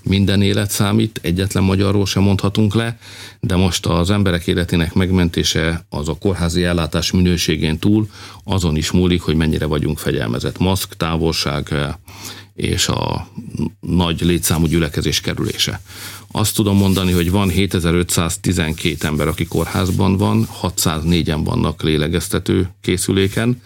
Minden 0.03 0.41
élet 0.41 0.71
számít, 0.71 1.19
egyetlen 1.23 1.63
magyarról 1.63 2.05
sem 2.05 2.23
mondhatunk 2.23 2.73
le, 2.73 2.99
de 3.39 3.55
most 3.55 3.85
az 3.85 4.09
emberek 4.09 4.47
életének 4.47 4.93
megmentése 4.93 5.85
az 5.89 6.09
a 6.09 6.13
kórházi 6.13 6.63
ellátás 6.63 7.11
minőségén 7.11 7.79
túl 7.79 8.09
azon 8.43 8.75
is 8.75 8.91
múlik, 8.91 9.21
hogy 9.21 9.35
mennyire 9.35 9.65
vagyunk 9.65 9.99
fegyelmezett. 9.99 10.57
Maszk, 10.57 10.97
távolság, 10.97 11.73
és 12.55 12.87
a 12.87 13.27
nagy 13.79 14.21
létszámú 14.21 14.65
gyülekezés 14.65 15.21
kerülése. 15.21 15.81
Azt 16.31 16.55
tudom 16.55 16.77
mondani, 16.77 17.11
hogy 17.11 17.31
van 17.31 17.49
7512 17.49 19.07
ember, 19.07 19.27
aki 19.27 19.45
kórházban 19.45 20.17
van, 20.17 20.47
604-en 20.61 21.41
vannak 21.43 21.81
lélegeztető 21.81 22.69
készüléken. 22.81 23.61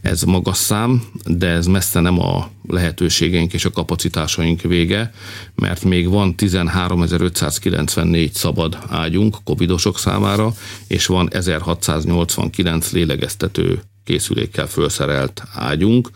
Ez 0.00 0.22
magas 0.22 0.56
szám, 0.56 1.04
de 1.24 1.46
ez 1.46 1.66
messze 1.66 2.00
nem 2.00 2.20
a 2.20 2.50
lehetőségeink 2.66 3.52
és 3.52 3.64
a 3.64 3.70
kapacitásaink 3.70 4.60
vége, 4.60 5.12
mert 5.54 5.84
még 5.84 6.08
van 6.08 6.34
13.594 6.36 8.30
szabad 8.32 8.78
ágyunk 8.88 9.36
covidosok 9.44 9.98
számára, 9.98 10.54
és 10.86 11.06
van 11.06 11.28
1689 11.32 12.92
lélegeztető 12.92 13.82
készülékkel 14.08 14.66
felszerelt 14.66 15.42
ágyunk. 15.54 16.10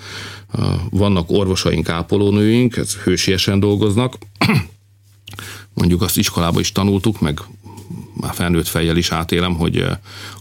Vannak 0.90 1.30
orvosaink, 1.30 1.88
ápolónőink, 1.88 2.76
ez 2.76 2.94
hősiesen 2.94 3.60
dolgoznak. 3.60 4.18
Mondjuk 5.74 6.02
azt 6.02 6.16
iskolába 6.16 6.60
is 6.60 6.72
tanultuk, 6.72 7.20
meg 7.20 7.40
már 8.14 8.34
felnőtt 8.34 8.66
fejjel 8.66 8.96
is 8.96 9.10
átélem, 9.10 9.54
hogy 9.54 9.86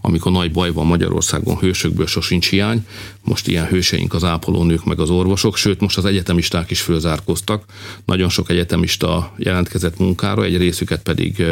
amikor 0.02 0.32
nagy 0.32 0.52
baj 0.52 0.72
van 0.72 0.86
Magyarországon, 0.86 1.58
hősökből 1.58 2.08
sosincs 2.08 2.50
hiány, 2.50 2.88
most 3.22 3.48
ilyen 3.48 3.68
hőseink 3.68 4.14
az 4.14 4.24
ápolónők 4.24 4.86
meg 4.86 5.00
az 5.00 5.10
orvosok, 5.10 5.58
sőt 5.58 5.80
most 5.80 5.98
az 5.98 6.06
egyetemisták 6.06 6.72
is 6.72 6.82
fölzárkoztak. 6.82 7.66
Nagyon 8.06 8.30
sok 8.30 8.50
egyetemista 8.50 9.34
jelentkezett 9.38 9.98
munkára, 9.98 10.44
egy 10.44 10.58
részüket 10.58 11.02
pedig 11.02 11.44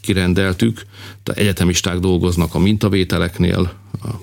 kirendeltük. 0.00 0.82
Tehát 1.22 1.40
egyetemisták 1.40 1.98
dolgoznak 1.98 2.54
a 2.54 2.58
mintavételeknél, 2.58 3.72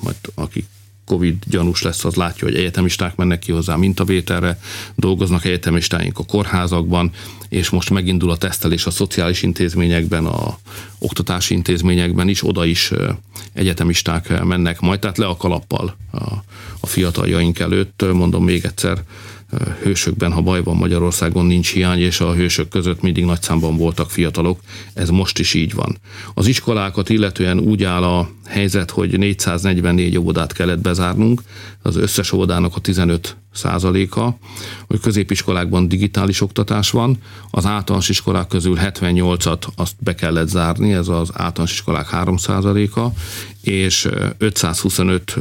majd 0.02 0.16
akik 0.36 0.66
Covid 1.08 1.36
gyanús 1.46 1.82
lesz, 1.82 2.06
az 2.06 2.16
látja, 2.16 2.48
hogy 2.48 2.56
egyetemisták 2.56 3.16
mennek 3.16 3.40
ki 3.40 3.52
hozzá 3.52 3.76
mintavételre, 3.76 4.60
dolgoznak 4.96 5.46
egyetemistáink 5.46 6.20
a 6.20 6.24
kórházakban, 6.24 7.12
és 7.50 7.70
most 7.70 7.90
megindul 7.90 8.32
a 8.32 8.38
tesztelés 8.38 8.86
a 8.86 8.92
szociális 8.92 9.42
intézményekben, 9.42 10.26
a 10.26 10.58
oktatási 11.00 11.54
intézményekben 11.54 12.28
is, 12.28 12.44
oda 12.44 12.66
is 12.66 12.92
egyetemisták 13.54 14.44
mennek 14.44 14.80
majd, 14.80 15.00
tehát 15.00 15.18
le 15.18 15.26
a 15.26 15.38
kalappal 15.38 15.96
a, 16.12 16.24
a 16.80 16.88
fiataljaink 16.88 17.60
előtt, 17.60 18.04
mondom 18.14 18.44
még 18.44 18.66
egyszer, 18.66 19.04
hősökben, 19.84 20.32
ha 20.32 20.42
baj 20.42 20.64
van 20.64 20.76
Magyarországon, 20.76 21.46
nincs 21.46 21.72
hiány, 21.72 22.00
és 22.00 22.20
a 22.20 22.34
hősök 22.34 22.68
között 22.68 23.02
mindig 23.02 23.26
nagy 23.26 23.42
számban 23.42 23.78
voltak 23.78 24.12
fiatalok. 24.12 24.60
Ez 24.94 25.10
most 25.10 25.40
is 25.40 25.54
így 25.54 25.74
van. 25.74 25.98
Az 26.34 26.48
iskolákat 26.48 27.10
illetően 27.10 27.60
úgy 27.60 27.84
áll 27.84 28.04
a 28.04 28.30
helyzet, 28.46 28.92
hogy 28.92 29.18
444 29.18 30.18
óvodát 30.18 30.54
kellett 30.54 30.80
bezárnunk, 30.80 31.42
az 31.82 31.96
összes 31.96 32.32
óvodának 32.32 32.76
a 32.76 32.80
15 32.80 33.38
százaléka, 33.54 34.38
hogy 34.88 35.00
középiskolákban 35.00 35.88
digitális 35.88 36.42
oktatás 36.42 36.90
van, 36.90 37.18
az 37.52 37.66
általános 37.66 38.10
iskolák 38.10 38.48
közül 38.48 38.78
78-at 38.82 39.64
azt 39.76 39.96
be 40.00 40.16
kellett 40.16 40.48
zárni, 40.48 40.94
ez 40.94 41.08
az 41.08 41.30
általános 41.34 41.72
iskolák 41.72 42.10
3 42.10 42.38
százaléka, 42.38 43.12
és 43.62 44.08
525 44.38 45.38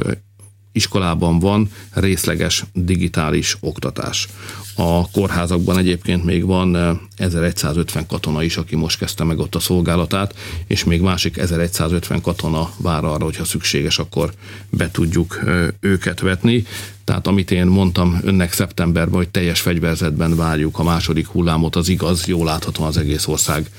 iskolában 0.77 1.39
van 1.39 1.71
részleges 1.91 2.65
digitális 2.73 3.57
oktatás. 3.61 4.29
A 4.75 5.11
kórházakban 5.11 5.79
egyébként 5.79 6.25
még 6.25 6.45
van 6.45 7.01
1150 7.17 8.03
eh, 8.03 8.09
katona 8.09 8.43
is, 8.43 8.57
aki 8.57 8.77
most 8.77 8.99
kezdte 8.99 9.25
meg 9.25 9.39
ott 9.39 9.55
a 9.55 9.61
szolgálatát, 9.61 10.35
és 10.67 10.85
még 10.85 11.01
másik 11.01 11.37
1150 11.37 12.21
katona 12.21 12.71
vár 12.77 13.05
arra, 13.05 13.25
hogyha 13.25 13.45
szükséges, 13.45 13.99
akkor 13.99 14.33
be 14.71 14.91
tudjuk 14.91 15.41
eh, 15.47 15.67
őket 15.81 16.21
vetni. 16.21 16.65
Tehát 17.05 17.27
amit 17.27 17.51
én 17.51 17.67
mondtam 17.67 18.21
önnek 18.23 18.53
szeptemberben, 18.53 19.15
hogy 19.15 19.29
teljes 19.29 19.61
fegyverzetben 19.61 20.37
várjuk 20.37 20.79
a 20.79 20.83
második 20.83 21.27
hullámot, 21.27 21.77
az 21.77 21.89
igaz, 21.89 22.27
jól 22.27 22.45
láthatóan 22.45 22.89
az 22.89 22.97
egész 22.97 23.27
ország 23.27 23.71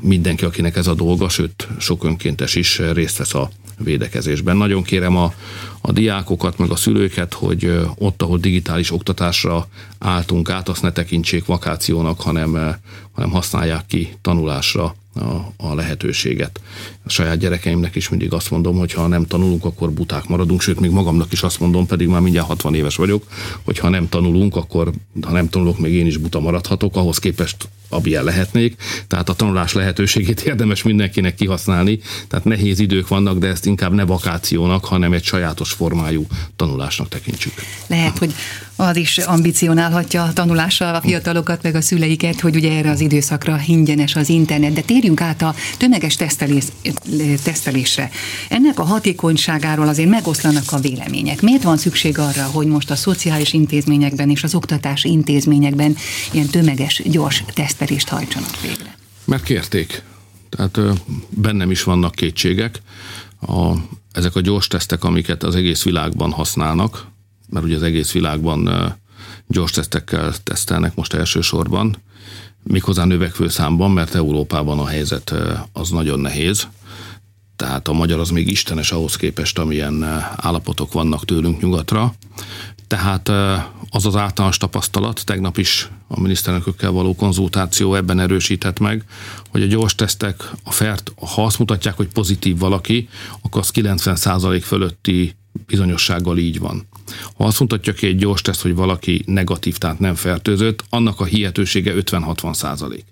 mindenki, 0.00 0.44
akinek 0.44 0.76
ez 0.76 0.86
a 0.86 0.94
dolga, 0.94 1.28
sőt 1.28 1.68
sok 1.78 2.04
önkéntes 2.04 2.54
is 2.54 2.78
részt 2.92 3.16
vesz 3.16 3.34
a 3.34 3.50
védekezésben. 3.82 4.56
Nagyon 4.56 4.82
kérem 4.82 5.16
a, 5.16 5.34
a 5.80 5.92
diákokat, 5.92 6.58
meg 6.58 6.70
a 6.70 6.76
szülőket, 6.76 7.34
hogy 7.34 7.80
ott, 7.98 8.22
ahol 8.22 8.38
digitális 8.38 8.92
oktatásra 8.92 9.66
álltunk 9.98 10.50
át, 10.50 10.68
azt 10.68 10.82
ne 10.82 10.92
tekintsék 10.92 11.44
vakációnak, 11.44 12.20
hanem, 12.20 12.78
hanem 13.12 13.30
használják 13.30 13.86
ki 13.86 14.08
tanulásra 14.20 14.94
a, 15.14 15.52
a 15.56 15.74
lehetőséget. 15.74 16.60
A 17.04 17.08
saját 17.08 17.38
gyerekeimnek 17.38 17.94
is 17.94 18.08
mindig 18.08 18.32
azt 18.32 18.50
mondom, 18.50 18.78
hogy 18.78 18.92
ha 18.92 19.06
nem 19.06 19.26
tanulunk, 19.26 19.64
akkor 19.64 19.90
buták 19.90 20.28
maradunk, 20.28 20.60
sőt, 20.60 20.80
még 20.80 20.90
magamnak 20.90 21.32
is 21.32 21.42
azt 21.42 21.60
mondom, 21.60 21.86
pedig 21.86 22.08
már 22.08 22.20
mindjárt 22.20 22.46
60 22.46 22.74
éves 22.74 22.96
vagyok, 22.96 23.26
hogy 23.62 23.78
ha 23.78 23.88
nem 23.88 24.08
tanulunk, 24.08 24.56
akkor 24.56 24.92
ha 25.22 25.32
nem 25.32 25.48
tanulok, 25.48 25.78
még 25.78 25.92
én 25.92 26.06
is 26.06 26.16
buta 26.16 26.40
maradhatok, 26.40 26.96
ahhoz 26.96 27.18
képest 27.18 27.68
amilyen 27.92 28.24
lehetnék. 28.24 28.76
Tehát 29.06 29.28
a 29.28 29.34
tanulás 29.34 29.72
lehetőségét 29.72 30.40
érdemes 30.50 30.82
mindenkinek 30.82 31.34
kihasználni. 31.34 31.98
Tehát 32.28 32.44
nehéz 32.44 32.78
idők 32.78 33.08
vannak, 33.08 33.38
de 33.38 33.46
ezt 33.46 33.66
inkább 33.66 33.92
ne 33.92 34.04
vakációnak, 34.04 34.84
hanem 34.84 35.12
egy 35.12 35.24
sajátos 35.24 35.70
formájú 35.72 36.26
tanulásnak 36.56 37.08
tekintsük. 37.08 37.52
Lehet, 37.86 38.18
hogy 38.18 38.34
az 38.76 38.96
is 38.96 39.18
ambicionálhatja 39.18 40.22
a 40.22 40.32
tanulással 40.32 40.94
a 40.94 41.00
fiatalokat, 41.00 41.62
meg 41.62 41.74
a 41.74 41.80
szüleiket, 41.80 42.40
hogy 42.40 42.56
ugye 42.56 42.72
erre 42.72 42.90
az 42.90 43.00
időszakra 43.00 43.60
ingyenes 43.66 44.16
az 44.16 44.28
internet. 44.28 44.72
De 44.72 44.80
térjünk 44.80 45.20
át 45.20 45.42
a 45.42 45.54
tömeges 45.78 46.16
tesztelés, 46.16 46.64
tesztelésre. 47.42 48.10
Ennek 48.48 48.78
a 48.78 48.82
hatékonyságáról 48.82 49.88
azért 49.88 50.08
megoszlanak 50.08 50.72
a 50.72 50.78
vélemények. 50.78 51.40
Miért 51.40 51.62
van 51.62 51.76
szükség 51.76 52.18
arra, 52.18 52.42
hogy 52.42 52.66
most 52.66 52.90
a 52.90 52.96
szociális 52.96 53.52
intézményekben 53.52 54.30
és 54.30 54.42
az 54.42 54.54
oktatási 54.54 55.10
intézményekben 55.10 55.96
ilyen 56.30 56.46
tömeges, 56.46 57.02
gyors 57.04 57.44
tesztelést 57.82 58.08
hajtsanak 58.08 58.60
végre? 58.60 58.96
Mert 59.24 59.42
kérték. 59.42 60.02
Tehát 60.48 60.80
bennem 61.28 61.70
is 61.70 61.82
vannak 61.82 62.14
kétségek. 62.14 62.82
A, 63.40 63.72
ezek 64.12 64.36
a 64.36 64.40
gyors 64.40 64.66
tesztek, 64.66 65.04
amiket 65.04 65.42
az 65.42 65.54
egész 65.54 65.82
világban 65.82 66.30
használnak, 66.30 67.06
mert 67.50 67.64
ugye 67.64 67.76
az 67.76 67.82
egész 67.82 68.12
világban 68.12 68.70
gyors 69.46 69.70
tesztekkel 69.70 70.34
tesztelnek 70.42 70.94
most 70.94 71.12
elsősorban, 71.12 71.96
méghozzá 72.62 73.04
növekvő 73.04 73.48
számban, 73.48 73.90
mert 73.90 74.14
Európában 74.14 74.78
a 74.78 74.86
helyzet 74.86 75.34
az 75.72 75.90
nagyon 75.90 76.20
nehéz. 76.20 76.68
Tehát 77.56 77.88
a 77.88 77.92
magyar 77.92 78.20
az 78.20 78.30
még 78.30 78.50
istenes 78.50 78.92
ahhoz 78.92 79.16
képest, 79.16 79.58
amilyen 79.58 80.02
állapotok 80.36 80.92
vannak 80.92 81.24
tőlünk 81.24 81.60
nyugatra. 81.60 82.14
Tehát 82.92 83.28
az 83.90 84.06
az 84.06 84.16
általános 84.16 84.56
tapasztalat, 84.56 85.24
tegnap 85.24 85.58
is 85.58 85.88
a 86.08 86.20
miniszterelnökökkel 86.20 86.90
való 86.90 87.14
konzultáció 87.14 87.94
ebben 87.94 88.20
erősített 88.20 88.78
meg, 88.78 89.04
hogy 89.50 89.62
a 89.62 89.66
gyors 89.66 89.94
tesztek, 89.94 90.50
a 90.64 90.70
fert, 90.70 91.12
ha 91.16 91.44
azt 91.44 91.58
mutatják, 91.58 91.96
hogy 91.96 92.08
pozitív 92.08 92.58
valaki, 92.58 93.08
akkor 93.42 93.60
az 93.60 93.70
90% 93.74 94.60
fölötti 94.64 95.34
bizonyossággal 95.66 96.38
így 96.38 96.58
van. 96.58 96.86
Ha 97.36 97.44
azt 97.44 97.60
mutatja 97.60 97.92
ki 97.92 98.06
egy 98.06 98.16
gyors 98.16 98.42
teszt, 98.42 98.62
hogy 98.62 98.74
valaki 98.74 99.22
negatív, 99.26 99.78
tehát 99.78 99.98
nem 99.98 100.14
fertőzött, 100.14 100.84
annak 100.88 101.20
a 101.20 101.24
hihetősége 101.24 101.92
50-60 101.96 102.54
százalék. 102.54 103.04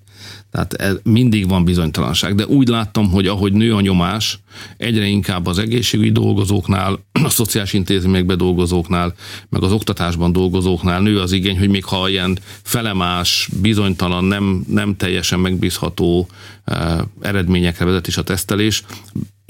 Tehát 0.50 0.72
ez, 0.72 0.94
mindig 1.02 1.48
van 1.48 1.64
bizonytalanság, 1.64 2.34
de 2.34 2.46
úgy 2.46 2.68
láttam, 2.68 3.10
hogy 3.10 3.26
ahogy 3.26 3.52
nő 3.52 3.74
a 3.74 3.80
nyomás, 3.80 4.38
egyre 4.76 5.06
inkább 5.06 5.46
az 5.46 5.58
egészségügyi 5.58 6.12
dolgozóknál, 6.12 7.04
a 7.24 7.28
szociális 7.28 7.72
intézményekben 7.72 8.36
dolgozóknál, 8.36 9.14
meg 9.48 9.62
az 9.62 9.72
oktatásban 9.72 10.32
dolgozóknál 10.32 11.00
nő 11.00 11.20
az 11.20 11.32
igény, 11.32 11.58
hogy 11.58 11.68
még 11.68 11.84
ha 11.84 12.08
ilyen 12.08 12.38
felemás, 12.62 13.48
bizonytalan, 13.60 14.24
nem, 14.24 14.64
nem 14.68 14.96
teljesen 14.96 15.40
megbízható 15.40 16.28
eh, 16.64 16.98
eredményekre 17.20 17.84
vezet 17.84 18.06
is 18.06 18.16
a 18.16 18.22
tesztelés, 18.22 18.82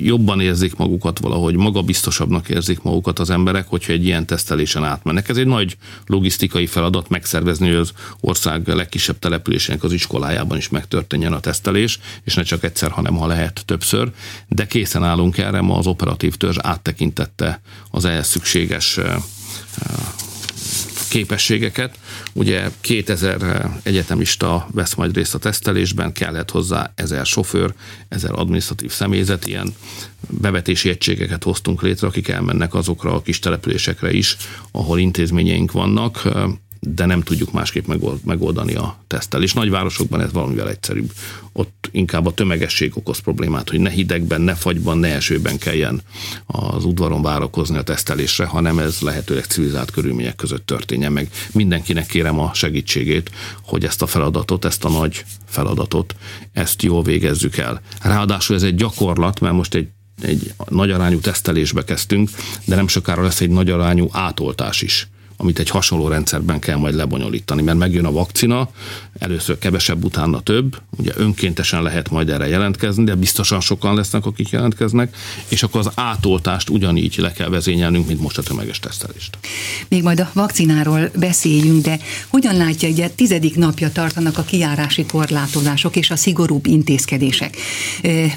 jobban 0.05 0.41
érzik 0.41 0.77
magukat 0.77 1.19
valahogy, 1.19 1.57
magabiztosabbnak 1.57 2.49
érzik 2.49 2.83
magukat 2.83 3.19
az 3.19 3.31
emberek, 3.31 3.69
hogyha 3.69 3.93
egy 3.93 4.05
ilyen 4.05 4.27
tesztelésen 4.27 4.85
átmennek. 4.85 5.29
Ez 5.29 5.37
egy 5.37 5.47
nagy 5.47 5.77
logisztikai 6.07 6.67
feladat 6.67 7.09
megszervezni, 7.09 7.67
hogy 7.67 7.77
az 7.77 7.93
ország 8.21 8.69
legkisebb 8.69 9.19
településének 9.19 9.83
az 9.83 9.93
iskolájában 9.93 10.57
is 10.57 10.69
megtörténjen 10.69 11.33
a 11.33 11.41
tesztelés, 11.41 11.99
és 12.25 12.35
ne 12.35 12.43
csak 12.43 12.65
egyszer, 12.65 12.91
hanem 12.91 13.17
ha 13.17 13.27
lehet 13.27 13.63
többször, 13.65 14.11
de 14.49 14.67
készen 14.67 15.05
állunk 15.05 15.39
erre, 15.39 15.61
ma 15.61 15.77
az 15.77 15.87
operatív 15.87 16.37
törzs 16.37 16.59
áttekintette 16.61 17.61
az 17.91 18.05
ehhez 18.05 18.29
szükséges 18.29 18.99
képességeket. 21.11 21.99
Ugye 22.33 22.71
2000 22.81 23.71
egyetemista 23.83 24.69
vesz 24.73 24.95
majd 24.95 25.15
részt 25.15 25.35
a 25.35 25.39
tesztelésben, 25.39 26.13
kellett 26.13 26.51
hozzá 26.51 26.93
1000 26.95 27.27
sofőr, 27.27 27.75
1000 28.09 28.31
administratív 28.33 28.91
személyzet, 28.91 29.47
ilyen 29.47 29.75
bevetési 30.29 30.89
egységeket 30.89 31.45
hoztunk 31.45 31.83
létre, 31.83 32.07
akik 32.07 32.29
elmennek 32.29 32.75
azokra 32.75 33.15
a 33.15 33.23
kis 33.23 33.39
településekre 33.39 34.13
is, 34.13 34.37
ahol 34.73 34.99
intézményeink 34.99 35.73
vannak 35.73 36.29
de 36.81 37.07
nem 37.07 37.23
tudjuk 37.23 37.53
másképp 37.53 37.87
megoldani 38.25 38.75
a 38.75 38.99
tesztelés. 39.07 39.53
Nagyvárosokban 39.53 40.21
ez 40.21 40.33
valamivel 40.33 40.69
egyszerűbb. 40.69 41.13
Ott 41.53 41.89
inkább 41.93 42.27
a 42.27 42.35
tömegesség 42.35 42.97
okoz 42.97 43.19
problémát, 43.19 43.71
hogy 43.71 43.81
ne 43.81 43.91
hidegben, 43.91 44.41
ne 44.41 44.55
fagyban, 44.55 44.99
ne 44.99 45.15
esőben 45.15 45.59
kelljen 45.59 46.03
az 46.47 46.85
udvaron 46.85 47.23
várakozni 47.23 47.77
a 47.77 47.83
tesztelésre, 47.83 48.45
hanem 48.45 48.79
ez 48.79 49.01
lehetőleg 49.01 49.45
civilizált 49.45 49.91
körülmények 49.91 50.37
között 50.37 50.67
történjen 50.67 51.13
meg. 51.13 51.31
Mindenkinek 51.53 52.07
kérem 52.07 52.39
a 52.39 52.55
segítségét, 52.55 53.31
hogy 53.63 53.85
ezt 53.85 54.03
a 54.03 54.07
feladatot, 54.07 54.65
ezt 54.65 54.85
a 54.85 54.89
nagy 54.89 55.25
feladatot, 55.45 56.15
ezt 56.53 56.83
jól 56.83 57.03
végezzük 57.03 57.57
el. 57.57 57.81
Ráadásul 58.03 58.57
ez 58.57 58.63
egy 58.63 58.75
gyakorlat, 58.75 59.41
mert 59.41 59.55
most 59.55 59.75
egy 59.75 59.89
egy 60.23 60.55
nagy 60.69 61.19
tesztelésbe 61.21 61.85
kezdtünk, 61.85 62.31
de 62.65 62.75
nem 62.75 62.89
sokára 62.89 63.23
lesz 63.23 63.41
egy 63.41 63.51
nagy 63.51 63.71
arányú 63.71 64.09
átoltás 64.13 64.83
is 64.83 65.09
amit 65.41 65.59
egy 65.59 65.69
hasonló 65.69 66.09
rendszerben 66.09 66.59
kell 66.59 66.77
majd 66.77 66.95
lebonyolítani, 66.95 67.63
mert 67.63 67.79
megjön 67.79 68.05
a 68.05 68.13
vakcina, 68.13 68.69
először 69.19 69.59
kevesebb, 69.59 70.05
utána 70.05 70.41
több, 70.41 70.81
ugye 70.97 71.13
önkéntesen 71.17 71.83
lehet 71.83 72.11
majd 72.11 72.29
erre 72.29 72.49
jelentkezni, 72.49 73.05
de 73.05 73.15
biztosan 73.15 73.61
sokan 73.61 73.95
lesznek, 73.95 74.27
akik 74.27 74.49
jelentkeznek, 74.49 75.17
és 75.49 75.63
akkor 75.63 75.81
az 75.81 75.91
átoltást 75.95 76.69
ugyanígy 76.69 77.15
le 77.19 77.33
kell 77.33 77.49
vezényelnünk, 77.49 78.07
mint 78.07 78.21
most 78.21 78.39
a 78.39 78.43
tömeges 78.43 78.79
tesztelést. 78.79 79.39
Még 79.89 80.03
majd 80.03 80.21
a 80.21 80.31
vakcináról 80.33 81.11
beszéljünk, 81.15 81.83
de 81.83 81.99
hogyan 82.29 82.57
látja, 82.57 83.05
a 83.05 83.15
tizedik 83.15 83.57
napja 83.57 83.93
tartanak 83.93 84.39
a 84.39 84.43
kiárási 84.43 85.07
korlátozások 85.07 85.97
és 85.97 86.11
a 86.11 86.17
szigorúbb 86.17 86.67
intézkedések? 86.67 87.57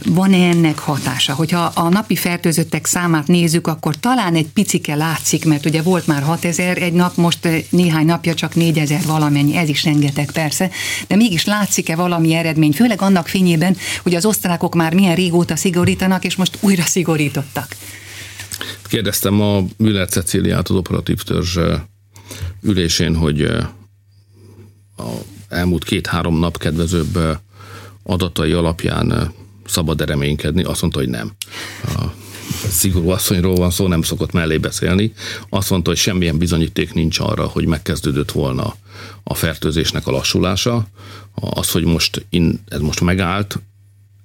Van-e 0.06 0.48
ennek 0.50 0.80
hatása? 0.80 1.34
Hogyha 1.34 1.72
a 1.76 1.90
napi 1.90 2.16
fertőzöttek 2.16 2.86
számát 2.86 3.28
nézzük, 3.28 3.68
akkor 3.68 3.96
talán 3.96 4.36
egy 4.36 4.48
picike 4.48 4.96
látszik, 4.96 5.46
mert 5.46 5.66
ugye 5.66 5.82
volt 5.82 6.08
már 6.08 6.22
6000 6.22 6.93
egy 6.94 7.00
nap, 7.00 7.16
most 7.16 7.48
néhány 7.70 8.06
napja 8.06 8.34
csak 8.34 8.56
4000 8.56 9.02
valamennyi, 9.06 9.56
ez 9.56 9.70
is 9.70 9.84
rengeteg 9.84 10.32
persze, 10.32 10.70
de 11.08 11.16
mégis 11.16 11.46
látszik-e 11.46 11.96
valami 11.96 12.34
eredmény, 12.34 12.72
főleg 12.72 13.02
annak 13.02 13.28
fényében, 13.28 13.78
hogy 14.04 14.16
az 14.16 14.26
osztrákok 14.26 14.76
már 14.76 14.94
milyen 14.94 15.16
régóta 15.16 15.56
szigorítanak, 15.56 16.26
és 16.26 16.36
most 16.36 16.58
újra 16.60 16.84
szigorítottak. 16.84 17.76
Kérdeztem 18.88 19.42
a 19.42 19.64
Müller 19.78 20.08
Ceciliát 20.08 20.70
az 20.70 20.76
operatív 20.76 21.22
törzs 21.22 21.58
ülésén, 22.62 23.16
hogy 23.16 23.42
a 24.98 25.10
elmúlt 25.50 25.84
két-három 25.84 26.40
nap 26.40 26.58
kedvezőbb 26.58 27.20
adatai 28.04 28.52
alapján 28.52 29.34
szabad 29.66 30.02
reménykedni, 30.02 30.64
azt 30.64 30.82
mondta, 30.82 31.00
hogy 31.00 31.10
nem. 31.10 31.32
Szigorú 32.70 33.10
asszonyról 33.10 33.56
van 33.56 33.70
szó, 33.72 33.88
nem 33.88 34.02
szokott 34.02 34.32
mellé 34.32 34.58
beszélni. 34.58 35.14
Azt 35.50 35.70
mondta, 35.70 35.90
hogy 35.90 36.00
semmilyen 36.00 36.38
bizonyíték 36.38 36.94
nincs 36.94 37.20
arra, 37.20 37.46
hogy 37.46 37.66
megkezdődött 37.66 38.32
volna 38.32 38.76
a 39.24 39.34
fertőzésnek 39.34 40.08
a 40.08 40.12
lassulása. 40.12 40.88
Az, 41.34 41.72
hogy 41.72 41.84
most 41.84 42.26
in, 42.30 42.60
ez 42.68 42.80
most 42.80 43.02
megállt, 43.02 43.60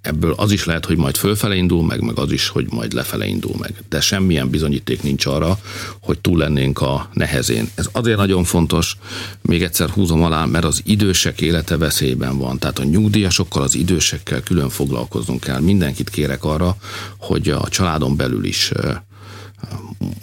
ebből 0.09 0.35
az 0.37 0.51
is 0.51 0.65
lehet, 0.65 0.85
hogy 0.85 0.97
majd 0.97 1.17
fölfele 1.17 1.55
indul 1.55 1.85
meg, 1.85 2.01
meg 2.01 2.19
az 2.19 2.33
is, 2.33 2.49
hogy 2.49 2.67
majd 2.71 2.93
lefele 2.93 3.27
indul 3.27 3.55
meg. 3.59 3.75
De 3.89 4.01
semmilyen 4.01 4.51
bizonyíték 4.51 5.03
nincs 5.03 5.27
arra, 5.27 5.59
hogy 6.01 6.19
túl 6.19 6.39
lennénk 6.39 6.81
a 6.81 7.09
nehezén. 7.13 7.71
Ez 7.75 7.89
azért 7.93 8.17
nagyon 8.17 8.45
fontos, 8.45 8.97
még 9.43 9.63
egyszer 9.63 9.89
húzom 9.89 10.23
alá, 10.23 10.45
mert 10.45 10.65
az 10.65 10.81
idősek 10.85 11.41
élete 11.41 11.77
veszélyben 11.77 12.39
van. 12.39 12.59
Tehát 12.59 12.79
a 12.79 12.85
nyugdíjasokkal, 12.85 13.63
az 13.63 13.75
idősekkel 13.75 14.43
külön 14.43 14.69
foglalkoznunk 14.69 15.41
kell. 15.41 15.61
Mindenkit 15.61 16.11
kérek 16.11 16.45
arra, 16.45 16.77
hogy 17.19 17.49
a 17.49 17.69
családon 17.69 18.17
belül 18.17 18.45
is 18.45 18.73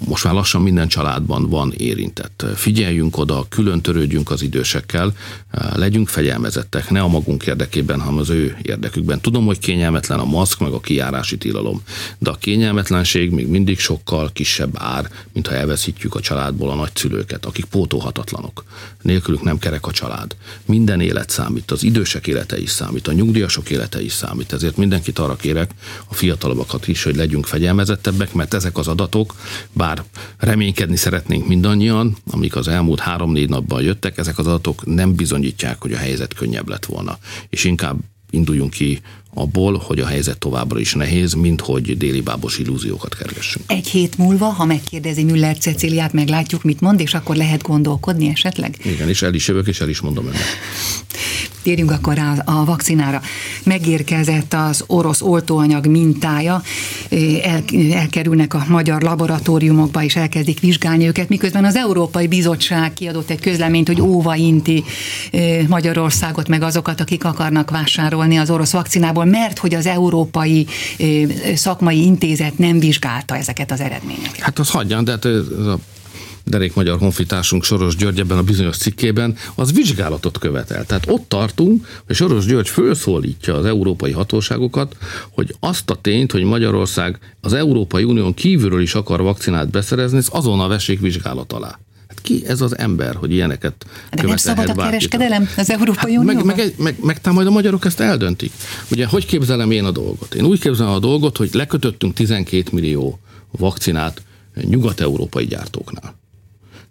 most 0.08 0.24
már 0.24 0.34
lassan 0.34 0.62
minden 0.62 0.88
családban 0.88 1.50
van 1.50 1.74
érintett. 1.78 2.46
Figyeljünk 2.56 3.18
oda, 3.18 3.46
külön 3.50 3.82
törődjünk 3.82 4.32
az 4.32 4.42
idősekkel, 4.42 5.14
legyünk 5.76 6.08
fegyelmezettek, 6.08 6.90
ne 6.90 7.02
a 7.02 7.08
magunk 7.08 7.46
érdekében, 7.46 8.00
hanem 8.00 8.18
az 8.18 8.30
ő 8.30 8.58
érdekükben. 8.62 9.22
Tudom, 9.22 9.46
hogy 9.46 9.60
kényelmetlen 9.60 10.20
a 10.20 10.26
maszk, 10.26 10.60
meg 10.60 10.72
a 10.72 10.80
kijárási 10.80 11.38
tilalom, 11.38 11.82
de 12.18 12.30
a 12.30 12.36
kényelmetlenség 12.36 13.32
még 13.32 13.48
mindig 13.48 13.80
sokkal 13.80 14.30
kisebb 14.34 14.76
ár, 14.78 15.10
mint 15.34 15.48
ha 15.48 15.54
elveszítjük 15.54 16.16
a 16.16 16.20
családból 16.20 16.70
a 16.70 16.76
nagyszülőket, 16.76 17.46
akik 17.46 17.66
pótolhatatlanok. 17.66 18.64
Nélkülük 19.02 19.42
nem 19.42 19.60
kerek 19.60 19.86
a 19.88 19.92
család. 19.92 20.36
Minden 20.66 21.02
élet 21.02 21.30
számít, 21.30 21.72
az 21.72 21.84
idősek 21.84 22.28
élete 22.28 22.60
is 22.60 22.70
számít, 22.70 23.08
a 23.08 23.12
nyugdíjasok 23.12 23.70
élete 23.70 24.02
is 24.02 24.12
számít, 24.12 24.54
ezért 24.54 24.78
mindenkit 24.78 25.20
arra 25.20 25.36
kérek, 25.36 25.72
a 26.06 26.14
fiatalabbakat 26.14 26.88
is, 26.88 27.04
hogy 27.04 27.16
legyünk 27.16 27.46
fegyelmezettebbek, 27.46 28.34
mert 28.34 28.54
ezek 28.54 28.78
az 28.78 28.88
adatok, 28.88 29.36
bár 29.74 29.95
reménykedni 30.38 30.96
szeretnénk 30.96 31.48
mindannyian, 31.48 32.18
amik 32.32 32.56
az 32.56 32.68
elmúlt 32.68 33.00
három-négy 33.00 33.50
napban 33.50 33.82
jöttek, 33.82 34.18
ezek 34.18 34.38
az 34.38 34.48
adatok 34.48 34.86
nem 34.86 35.16
bizonyítják, 35.16 35.82
hogy 35.82 35.94
a 35.94 35.98
helyzet 35.98 36.34
könnyebb 36.34 36.70
lett 36.70 36.86
volna. 36.86 37.18
És 37.50 37.64
inkább 37.64 37.98
induljunk 38.30 38.72
ki 38.72 39.02
abból, 39.34 39.78
hogy 39.78 40.00
a 40.00 40.06
helyzet 40.06 40.38
továbbra 40.38 40.80
is 40.80 40.94
nehéz, 40.94 41.34
mint 41.34 41.62
hogy 41.62 41.98
déli 41.98 42.22
bábos 42.22 42.58
illúziókat 42.58 43.16
kergessünk. 43.16 43.66
Egy 43.68 43.88
hét 43.88 44.18
múlva, 44.18 44.46
ha 44.46 44.66
megkérdezi 44.66 45.24
Müller 45.24 45.58
Ceciliát, 45.58 46.14
meglátjuk, 46.14 46.64
mit 46.64 46.82
mond, 46.82 47.00
és 47.00 47.14
akkor 47.14 47.36
lehet 47.36 47.62
gondolkodni 47.62 48.28
esetleg? 48.28 48.78
Igen, 48.84 49.10
és 49.10 49.22
el 49.22 49.34
is 49.34 49.48
jövök, 49.48 49.68
és 49.68 49.80
el 49.82 49.90
is 49.90 50.00
mondom 50.00 50.26
önnek. 50.26 50.42
Térjünk 51.66 51.92
akkor 51.92 52.14
rá 52.14 52.34
a 52.46 52.66
vakcinára. 52.66 53.22
Megérkezett 53.64 54.54
az 54.54 54.84
orosz 54.88 55.22
oltóanyag 55.22 55.86
mintája, 55.86 56.62
el, 57.44 57.64
elkerülnek 57.92 58.54
a 58.54 58.66
magyar 58.68 59.02
laboratóriumokba, 59.02 60.04
és 60.04 60.16
elkezdik 60.16 60.60
vizsgálni 60.60 61.08
őket, 61.08 61.30
miközben 61.30 61.66
az 61.66 61.76
Európai 61.76 62.28
Bizottság 62.28 62.94
kiadott 62.94 63.30
egy 63.30 63.40
közleményt, 63.40 63.88
hogy 63.88 64.02
óva 64.02 64.36
inti 64.36 64.84
Magyarországot, 65.68 66.48
meg 66.48 66.62
azokat, 66.62 67.02
akik 67.02 67.24
akarnak 67.24 67.72
vásárolni 67.72 68.38
az 68.38 68.50
orosz 68.50 68.72
vakcinából, 68.72 69.26
mert 69.26 69.60
hogy 69.60 69.74
az 69.74 69.86
Európai 69.86 70.66
Szakmai 71.56 72.06
Intézet 72.06 72.58
nem 72.58 72.80
vizsgálta 72.80 73.38
ezeket 73.38 73.72
az 73.72 73.80
eredményeket. 73.80 74.40
Hát 74.40 74.60
az 74.60 74.70
hagyjan, 74.70 75.04
de 75.04 75.12
hát 75.12 75.26
a 75.26 75.80
derék 76.46 76.74
magyar 76.74 76.98
honfitársunk 76.98 77.64
Soros 77.64 77.96
György 77.96 78.20
ebben 78.20 78.38
a 78.38 78.44
bizonyos 78.44 78.78
cikkében, 78.78 79.36
az 79.56 79.74
vizsgálatot 79.74 80.38
követel. 80.38 80.86
Tehát 80.86 81.06
ott 81.08 81.30
tartunk, 81.30 81.88
hogy 82.06 82.16
Soros 82.16 82.46
György 82.46 82.70
felszólítja 82.70 83.56
az 83.56 83.66
európai 83.66 84.12
hatóságokat, 84.12 84.98
hogy 85.30 85.56
azt 85.60 85.90
a 85.90 85.96
tényt, 85.96 86.32
hogy 86.32 86.44
Magyarország 86.44 87.20
az 87.42 87.54
Európai 87.54 88.04
Unión 88.04 88.34
kívülről 88.34 88.82
is 88.82 88.94
akar 88.96 89.22
vakcinát 89.22 89.70
beszerezni, 89.70 90.18
ez 90.18 90.28
azonnal 90.32 90.68
vessék 90.68 91.00
vizsgálat 91.00 91.54
alá. 91.54 91.80
Hát 92.08 92.22
ki 92.22 92.44
ez 92.48 92.62
az 92.62 92.78
ember, 92.78 93.16
hogy 93.16 93.32
ilyeneket 93.32 93.86
De 94.12 94.24
nem 94.24 94.38
szabad 94.38 94.70
a 94.70 94.74
kereskedelem 94.74 95.50
az 95.58 95.70
Európai 95.70 96.14
hát 96.14 96.24
Unióban? 96.24 96.46
Meg, 96.46 96.58
meg, 96.58 96.74
meg, 96.78 96.96
meg, 97.02 97.20
meg 97.24 97.34
majd 97.34 97.48
a 97.48 97.52
magyarok 97.52 97.86
ezt 97.86 98.00
eldöntik. 98.00 98.52
Ugye, 98.92 99.06
hogy 99.06 99.26
képzelem 99.26 99.72
én 99.72 99.86
a 99.86 99.92
dolgot? 99.92 100.34
Én 100.34 100.44
úgy 100.44 100.60
képzelem 100.60 100.94
a 100.94 101.00
dolgot, 101.00 101.38
hogy 101.38 101.50
lekötöttünk 101.54 102.14
12 102.14 102.64
millió 102.72 103.20
vakcinát 103.52 104.22
nyugat-európai 104.56 105.46
gyártóknál. 105.46 106.16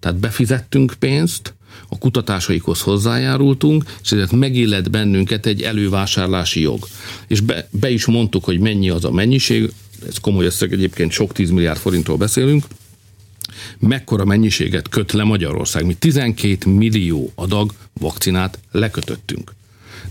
Tehát 0.05 0.19
befizettünk 0.19 0.95
pénzt, 0.99 1.55
a 1.89 1.99
kutatásaikhoz 1.99 2.81
hozzájárultunk, 2.81 3.85
és 4.03 4.13
ezért 4.13 4.33
megillet 4.33 4.91
bennünket 4.91 5.47
egy 5.47 5.63
elővásárlási 5.63 6.61
jog. 6.61 6.89
És 7.29 7.41
be, 7.41 7.69
be 7.71 7.91
is 7.91 8.07
mondtuk, 8.07 8.45
hogy 8.45 8.61
mennyi 8.61 8.91
az 8.91 9.05
a 9.05 9.11
mennyiség, 9.11 9.73
ez 10.09 10.19
komoly 10.19 10.45
összeg 10.45 10.73
egyébként, 10.73 11.11
sok 11.11 11.33
10 11.33 11.51
milliárd 11.51 11.79
forintról 11.79 12.17
beszélünk, 12.17 12.65
mekkora 13.79 14.25
mennyiséget 14.25 14.89
köt 14.89 15.13
le 15.13 15.25
Magyarország. 15.25 15.87
Mi 15.87 15.95
12 15.95 16.71
millió 16.71 17.33
adag 17.35 17.73
vakcinát 17.93 18.59
lekötöttünk. 18.71 19.53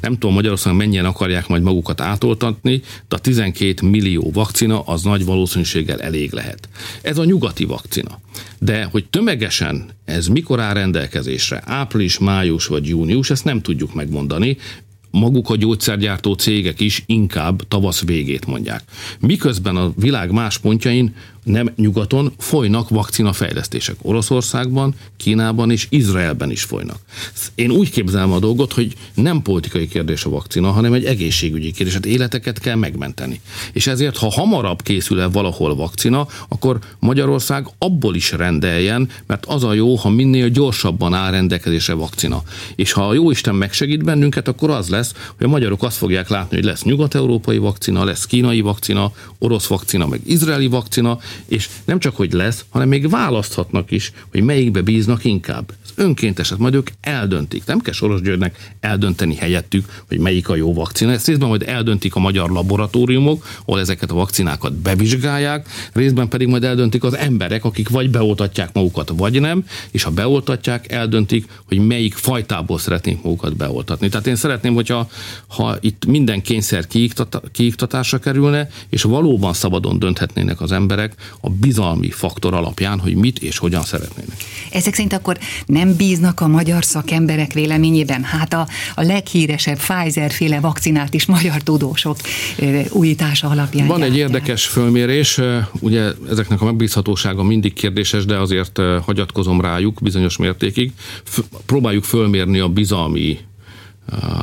Nem 0.01 0.13
tudom 0.13 0.33
Magyarországon 0.33 0.77
mennyien 0.77 1.05
akarják 1.05 1.47
majd 1.47 1.63
magukat 1.63 2.01
átoltatni, 2.01 2.81
de 3.07 3.15
a 3.15 3.19
12 3.19 3.87
millió 3.87 4.31
vakcina 4.33 4.81
az 4.81 5.03
nagy 5.03 5.25
valószínűséggel 5.25 6.01
elég 6.01 6.31
lehet. 6.31 6.69
Ez 7.01 7.17
a 7.17 7.25
nyugati 7.25 7.65
vakcina. 7.65 8.19
De 8.59 8.83
hogy 8.83 9.05
tömegesen 9.05 9.89
ez 10.05 10.27
mikor 10.27 10.59
áll 10.59 10.73
rendelkezésre, 10.73 11.63
április, 11.65 12.19
május 12.19 12.65
vagy 12.65 12.87
június, 12.87 13.29
ezt 13.29 13.45
nem 13.45 13.61
tudjuk 13.61 13.93
megmondani 13.93 14.57
maguk 15.19 15.49
a 15.49 15.55
gyógyszergyártó 15.55 16.33
cégek 16.33 16.79
is 16.79 17.03
inkább 17.05 17.67
tavasz 17.67 18.03
végét 18.03 18.45
mondják. 18.45 18.83
Miközben 19.19 19.75
a 19.75 19.93
világ 19.95 20.31
más 20.31 20.57
pontjain 20.57 21.15
nem 21.43 21.71
nyugaton 21.75 22.33
folynak 22.37 22.89
vakcinafejlesztések. 22.89 23.95
Oroszországban, 24.01 24.95
Kínában 25.17 25.71
és 25.71 25.87
Izraelben 25.89 26.51
is 26.51 26.63
folynak. 26.63 26.97
Én 27.55 27.71
úgy 27.71 27.89
képzelem 27.89 28.31
a 28.31 28.39
dolgot, 28.39 28.73
hogy 28.73 28.95
nem 29.13 29.41
politikai 29.41 29.87
kérdés 29.87 30.25
a 30.25 30.29
vakcina, 30.29 30.71
hanem 30.71 30.93
egy 30.93 31.05
egészségügyi 31.05 31.71
kérdés. 31.71 31.93
Hát 31.93 32.05
életeket 32.05 32.59
kell 32.59 32.75
megmenteni. 32.75 33.41
És 33.73 33.87
ezért, 33.87 34.17
ha 34.17 34.31
hamarabb 34.31 34.81
készül 34.81 35.19
el 35.19 35.29
valahol 35.29 35.75
vakcina, 35.75 36.27
akkor 36.47 36.79
Magyarország 36.99 37.67
abból 37.77 38.15
is 38.15 38.31
rendeljen, 38.31 39.09
mert 39.27 39.45
az 39.45 39.63
a 39.63 39.73
jó, 39.73 39.95
ha 39.95 40.09
minél 40.09 40.49
gyorsabban 40.49 41.13
áll 41.13 41.31
rendelkezésre 41.31 41.93
vakcina. 41.93 42.43
És 42.75 42.91
ha 42.91 43.07
a 43.07 43.13
jó 43.13 43.31
Isten 43.31 43.55
megsegít 43.55 44.03
bennünket, 44.03 44.47
akkor 44.47 44.69
az 44.69 44.89
lesz, 44.89 45.13
hogy 45.37 45.45
a 45.45 45.49
magyarok 45.49 45.83
azt 45.83 45.97
fogják 45.97 46.29
látni, 46.29 46.55
hogy 46.55 46.65
lesz 46.65 46.83
nyugat-európai 46.83 47.57
vakcina, 47.57 48.03
lesz 48.03 48.25
kínai 48.25 48.61
vakcina, 48.61 49.11
orosz 49.39 49.67
vakcina, 49.67 50.07
meg 50.07 50.21
izraeli 50.25 50.67
vakcina, 50.67 51.19
és 51.47 51.69
nem 51.85 51.99
csak, 51.99 52.15
hogy 52.15 52.31
lesz, 52.33 52.65
hanem 52.69 52.87
még 52.87 53.09
választhatnak 53.09 53.91
is, 53.91 54.11
hogy 54.31 54.41
melyikbe 54.41 54.81
bíznak 54.81 55.25
inkább. 55.25 55.73
Ez 55.83 55.91
önkéntes, 55.95 56.49
hát 56.49 56.59
majd 56.59 56.73
ők 56.73 56.89
eldöntik. 57.01 57.65
Nem 57.65 57.79
kell 57.79 57.93
Soros 57.93 58.21
Györgynek 58.21 58.73
eldönteni 58.79 59.35
helyettük, 59.35 60.03
hogy 60.07 60.19
melyik 60.19 60.49
a 60.49 60.55
jó 60.55 60.73
vakcina. 60.73 61.11
Ezt 61.11 61.27
részben 61.27 61.47
majd 61.47 61.63
eldöntik 61.67 62.15
a 62.15 62.19
magyar 62.19 62.49
laboratóriumok, 62.49 63.45
ahol 63.65 63.79
ezeket 63.79 64.11
a 64.11 64.15
vakcinákat 64.15 64.73
bevizsgálják, 64.73 65.67
részben 65.93 66.27
pedig 66.27 66.47
majd 66.47 66.63
eldöntik 66.63 67.03
az 67.03 67.17
emberek, 67.17 67.65
akik 67.65 67.89
vagy 67.89 68.09
beoltatják 68.09 68.73
magukat, 68.73 69.11
vagy 69.15 69.41
nem, 69.41 69.63
és 69.91 70.03
ha 70.03 70.11
beoltatják, 70.11 70.91
eldöntik, 70.91 71.45
hogy 71.67 71.77
melyik 71.77 72.13
fajtából 72.13 72.79
szeretnék 72.79 73.21
magukat 73.21 73.55
beoltatni. 73.55 74.09
Tehát 74.09 74.27
én 74.27 74.35
szeretném, 74.35 74.73
hogyha 74.73 75.09
ha 75.47 75.77
itt 75.79 76.05
minden 76.05 76.41
kényszer 76.41 76.87
kiiktatásra 77.51 78.19
kerülne, 78.19 78.69
és 78.89 79.01
valóban 79.01 79.53
szabadon 79.53 79.99
dönthetnének 79.99 80.61
az 80.61 80.71
emberek, 80.71 81.15
a 81.41 81.49
bizalmi 81.49 82.09
faktor 82.09 82.53
alapján, 82.53 82.99
hogy 82.99 83.15
mit 83.15 83.39
és 83.39 83.57
hogyan 83.57 83.83
szeretnének. 83.83 84.35
Ezek 84.71 84.93
szerint 84.93 85.13
akkor 85.13 85.37
nem 85.65 85.95
bíznak 85.95 86.39
a 86.39 86.47
magyar 86.47 86.83
szakemberek 86.83 87.53
véleményében? 87.53 88.23
Hát 88.23 88.53
a, 88.53 88.67
a 88.95 89.01
leghíresebb 89.01 89.77
Pfizer-féle 89.77 90.59
vakcinát 90.59 91.13
is 91.13 91.25
magyar 91.25 91.61
tudósok 91.61 92.17
újítása 92.89 93.47
alapján. 93.47 93.87
Van 93.87 94.03
egy 94.03 94.17
érdekes 94.17 94.65
fölmérés, 94.65 95.39
ugye 95.79 96.11
ezeknek 96.29 96.61
a 96.61 96.65
megbízhatósága 96.65 97.43
mindig 97.43 97.73
kérdéses, 97.73 98.25
de 98.25 98.37
azért 98.37 98.79
hagyatkozom 99.05 99.61
rájuk 99.61 99.99
bizonyos 100.01 100.37
mértékig. 100.37 100.91
Próbáljuk 101.65 102.03
fölmérni 102.03 102.59
a 102.59 102.67
bizalmi 102.67 103.37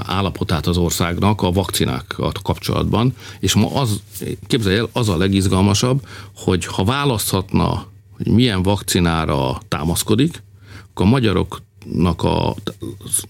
állapotát 0.07 0.67
az 0.67 0.77
országnak 0.77 1.43
a 1.43 1.53
vakcinákat 1.53 2.43
kapcsolatban, 2.43 3.15
és 3.41 3.55
ma 3.55 3.75
az, 3.75 4.01
képzelj 4.47 4.77
el, 4.77 4.89
az 4.93 5.09
a 5.09 5.17
legizgalmasabb, 5.17 6.07
hogy 6.37 6.67
ha 6.67 6.85
választhatna, 6.85 7.87
hogy 8.17 8.29
milyen 8.29 8.63
vakcinára 8.63 9.61
támaszkodik, 9.69 10.43
akkor 10.91 11.07
a 11.07 11.09
magyaroknak 11.09 12.23
a, 12.23 12.55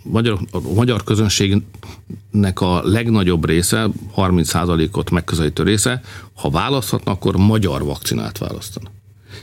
magyar, 0.02 0.38
a 0.50 0.60
magyar 0.74 1.04
közönségnek 1.04 2.60
a 2.60 2.82
legnagyobb 2.84 3.46
része, 3.46 3.88
30%-ot 4.16 5.10
megközelítő 5.10 5.62
része, 5.62 6.02
ha 6.34 6.50
választhatna, 6.50 7.12
akkor 7.12 7.36
magyar 7.36 7.84
vakcinát 7.84 8.38
választana 8.38 8.90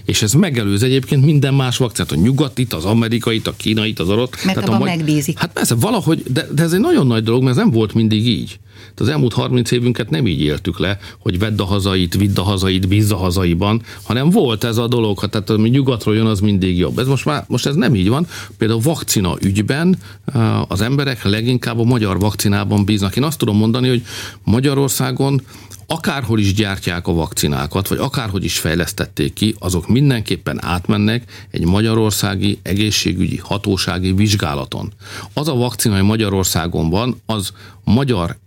és 0.05 0.21
ez 0.21 0.33
megelőz 0.33 0.83
egyébként 0.83 1.25
minden 1.25 1.53
más 1.53 1.77
vakcinát, 1.77 2.11
a 2.11 2.15
nyugatit, 2.15 2.73
az 2.73 2.85
amerikait, 2.85 3.47
a 3.47 3.53
kínait, 3.57 3.99
az 3.99 4.09
orosz. 4.09 4.43
Mert 4.43 4.59
Tehát 4.59 4.69
a 4.69 4.77
magy- 4.77 4.87
megbízik. 4.97 5.39
Hát 5.39 5.51
persze, 5.53 5.75
valahogy, 5.75 6.23
de, 6.27 6.47
de 6.55 6.63
ez 6.63 6.73
egy 6.73 6.79
nagyon 6.79 7.07
nagy 7.07 7.23
dolog, 7.23 7.43
mert 7.43 7.57
ez 7.57 7.63
nem 7.63 7.71
volt 7.71 7.93
mindig 7.93 8.27
így. 8.27 8.59
Tehát 8.77 8.99
az 8.99 9.07
elmúlt 9.07 9.33
30 9.33 9.71
évünket 9.71 10.09
nem 10.09 10.27
így 10.27 10.41
éltük 10.41 10.79
le, 10.79 10.99
hogy 11.19 11.39
vedd 11.39 11.61
a 11.61 11.65
hazait, 11.65 12.15
vidd 12.15 12.39
a 12.39 12.43
hazait, 12.43 12.87
bízz 12.87 13.11
a 13.11 13.15
hazaiban, 13.15 13.81
hanem 14.03 14.29
volt 14.29 14.63
ez 14.63 14.77
a 14.77 14.87
dolog, 14.87 15.19
hát 15.19 15.29
tehát 15.29 15.49
ami 15.49 15.69
nyugatról 15.69 16.15
jön, 16.15 16.25
az 16.25 16.39
mindig 16.39 16.77
jobb. 16.77 16.99
Ez 16.99 17.07
most 17.07 17.25
már, 17.25 17.45
most 17.47 17.65
ez 17.65 17.75
nem 17.75 17.95
így 17.95 18.09
van. 18.09 18.27
Például 18.57 18.79
vakcina 18.81 19.35
ügyben 19.41 19.97
eh, 20.25 20.71
az 20.71 20.81
emberek 20.81 21.23
leginkább 21.23 21.79
a 21.79 21.83
magyar 21.83 22.19
vakcinában 22.19 22.85
bíznak. 22.85 23.15
Én 23.15 23.23
azt 23.23 23.37
tudom 23.37 23.57
mondani, 23.57 23.87
hogy 23.87 24.03
Magyarországon 24.43 25.41
akárhol 25.87 26.39
is 26.39 26.53
gyártják 26.53 27.07
a 27.07 27.13
vakcinákat, 27.13 27.87
vagy 27.87 27.97
akárhogy 27.97 28.43
is 28.43 28.59
fejlesztették 28.59 29.33
ki, 29.33 29.55
azok 29.59 29.87
mindenképpen 29.87 30.63
átmennek 30.63 31.47
egy 31.51 31.65
magyarországi 31.65 32.59
egészségügyi 32.61 33.37
hatósági 33.37 34.11
vizsgálaton. 34.11 34.93
Az 35.33 35.47
a 35.47 35.55
vakcina, 35.55 35.95
ami 35.97 36.07
Magyarországon 36.07 36.89
van, 36.89 37.21
az 37.25 37.51
magyar 37.83 38.37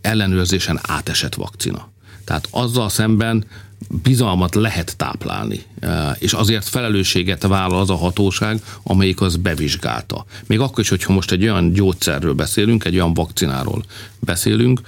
ellenőrzésen 0.00 0.80
átesett 0.82 1.34
vakcina. 1.34 1.88
Tehát 2.24 2.48
azzal 2.50 2.88
szemben 2.88 3.44
bizalmat 3.88 4.54
lehet 4.54 4.96
táplálni, 4.96 5.62
és 6.18 6.32
azért 6.32 6.68
felelősséget 6.68 7.42
vállal 7.42 7.80
az 7.80 7.90
a 7.90 7.96
hatóság, 7.96 8.62
amelyik 8.82 9.20
az 9.20 9.36
bevizsgálta. 9.36 10.24
Még 10.46 10.60
akkor 10.60 10.78
is, 10.78 10.88
hogyha 10.88 11.12
most 11.12 11.30
egy 11.30 11.42
olyan 11.42 11.72
gyógyszerről 11.72 12.34
beszélünk, 12.34 12.84
egy 12.84 12.94
olyan 12.94 13.14
vakcináról 13.14 13.84
beszélünk, 14.18 14.80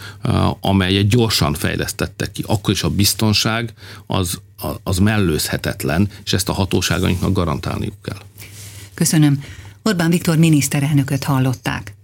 amelyet 0.60 1.08
gyorsan 1.08 1.54
fejlesztettek 1.54 2.32
ki, 2.32 2.44
akkor 2.46 2.74
is 2.74 2.82
a 2.82 2.90
biztonság 2.90 3.72
az, 4.06 4.40
az 4.82 4.98
mellőzhetetlen, 4.98 6.08
és 6.24 6.32
ezt 6.32 6.48
a 6.48 6.52
hatóságainknak 6.52 7.32
garantálniuk 7.32 8.02
kell. 8.02 8.20
Köszönöm. 8.94 9.44
Orbán 9.82 10.10
Viktor 10.10 10.36
miniszterelnököt 10.36 11.24
hallották. 11.24 11.94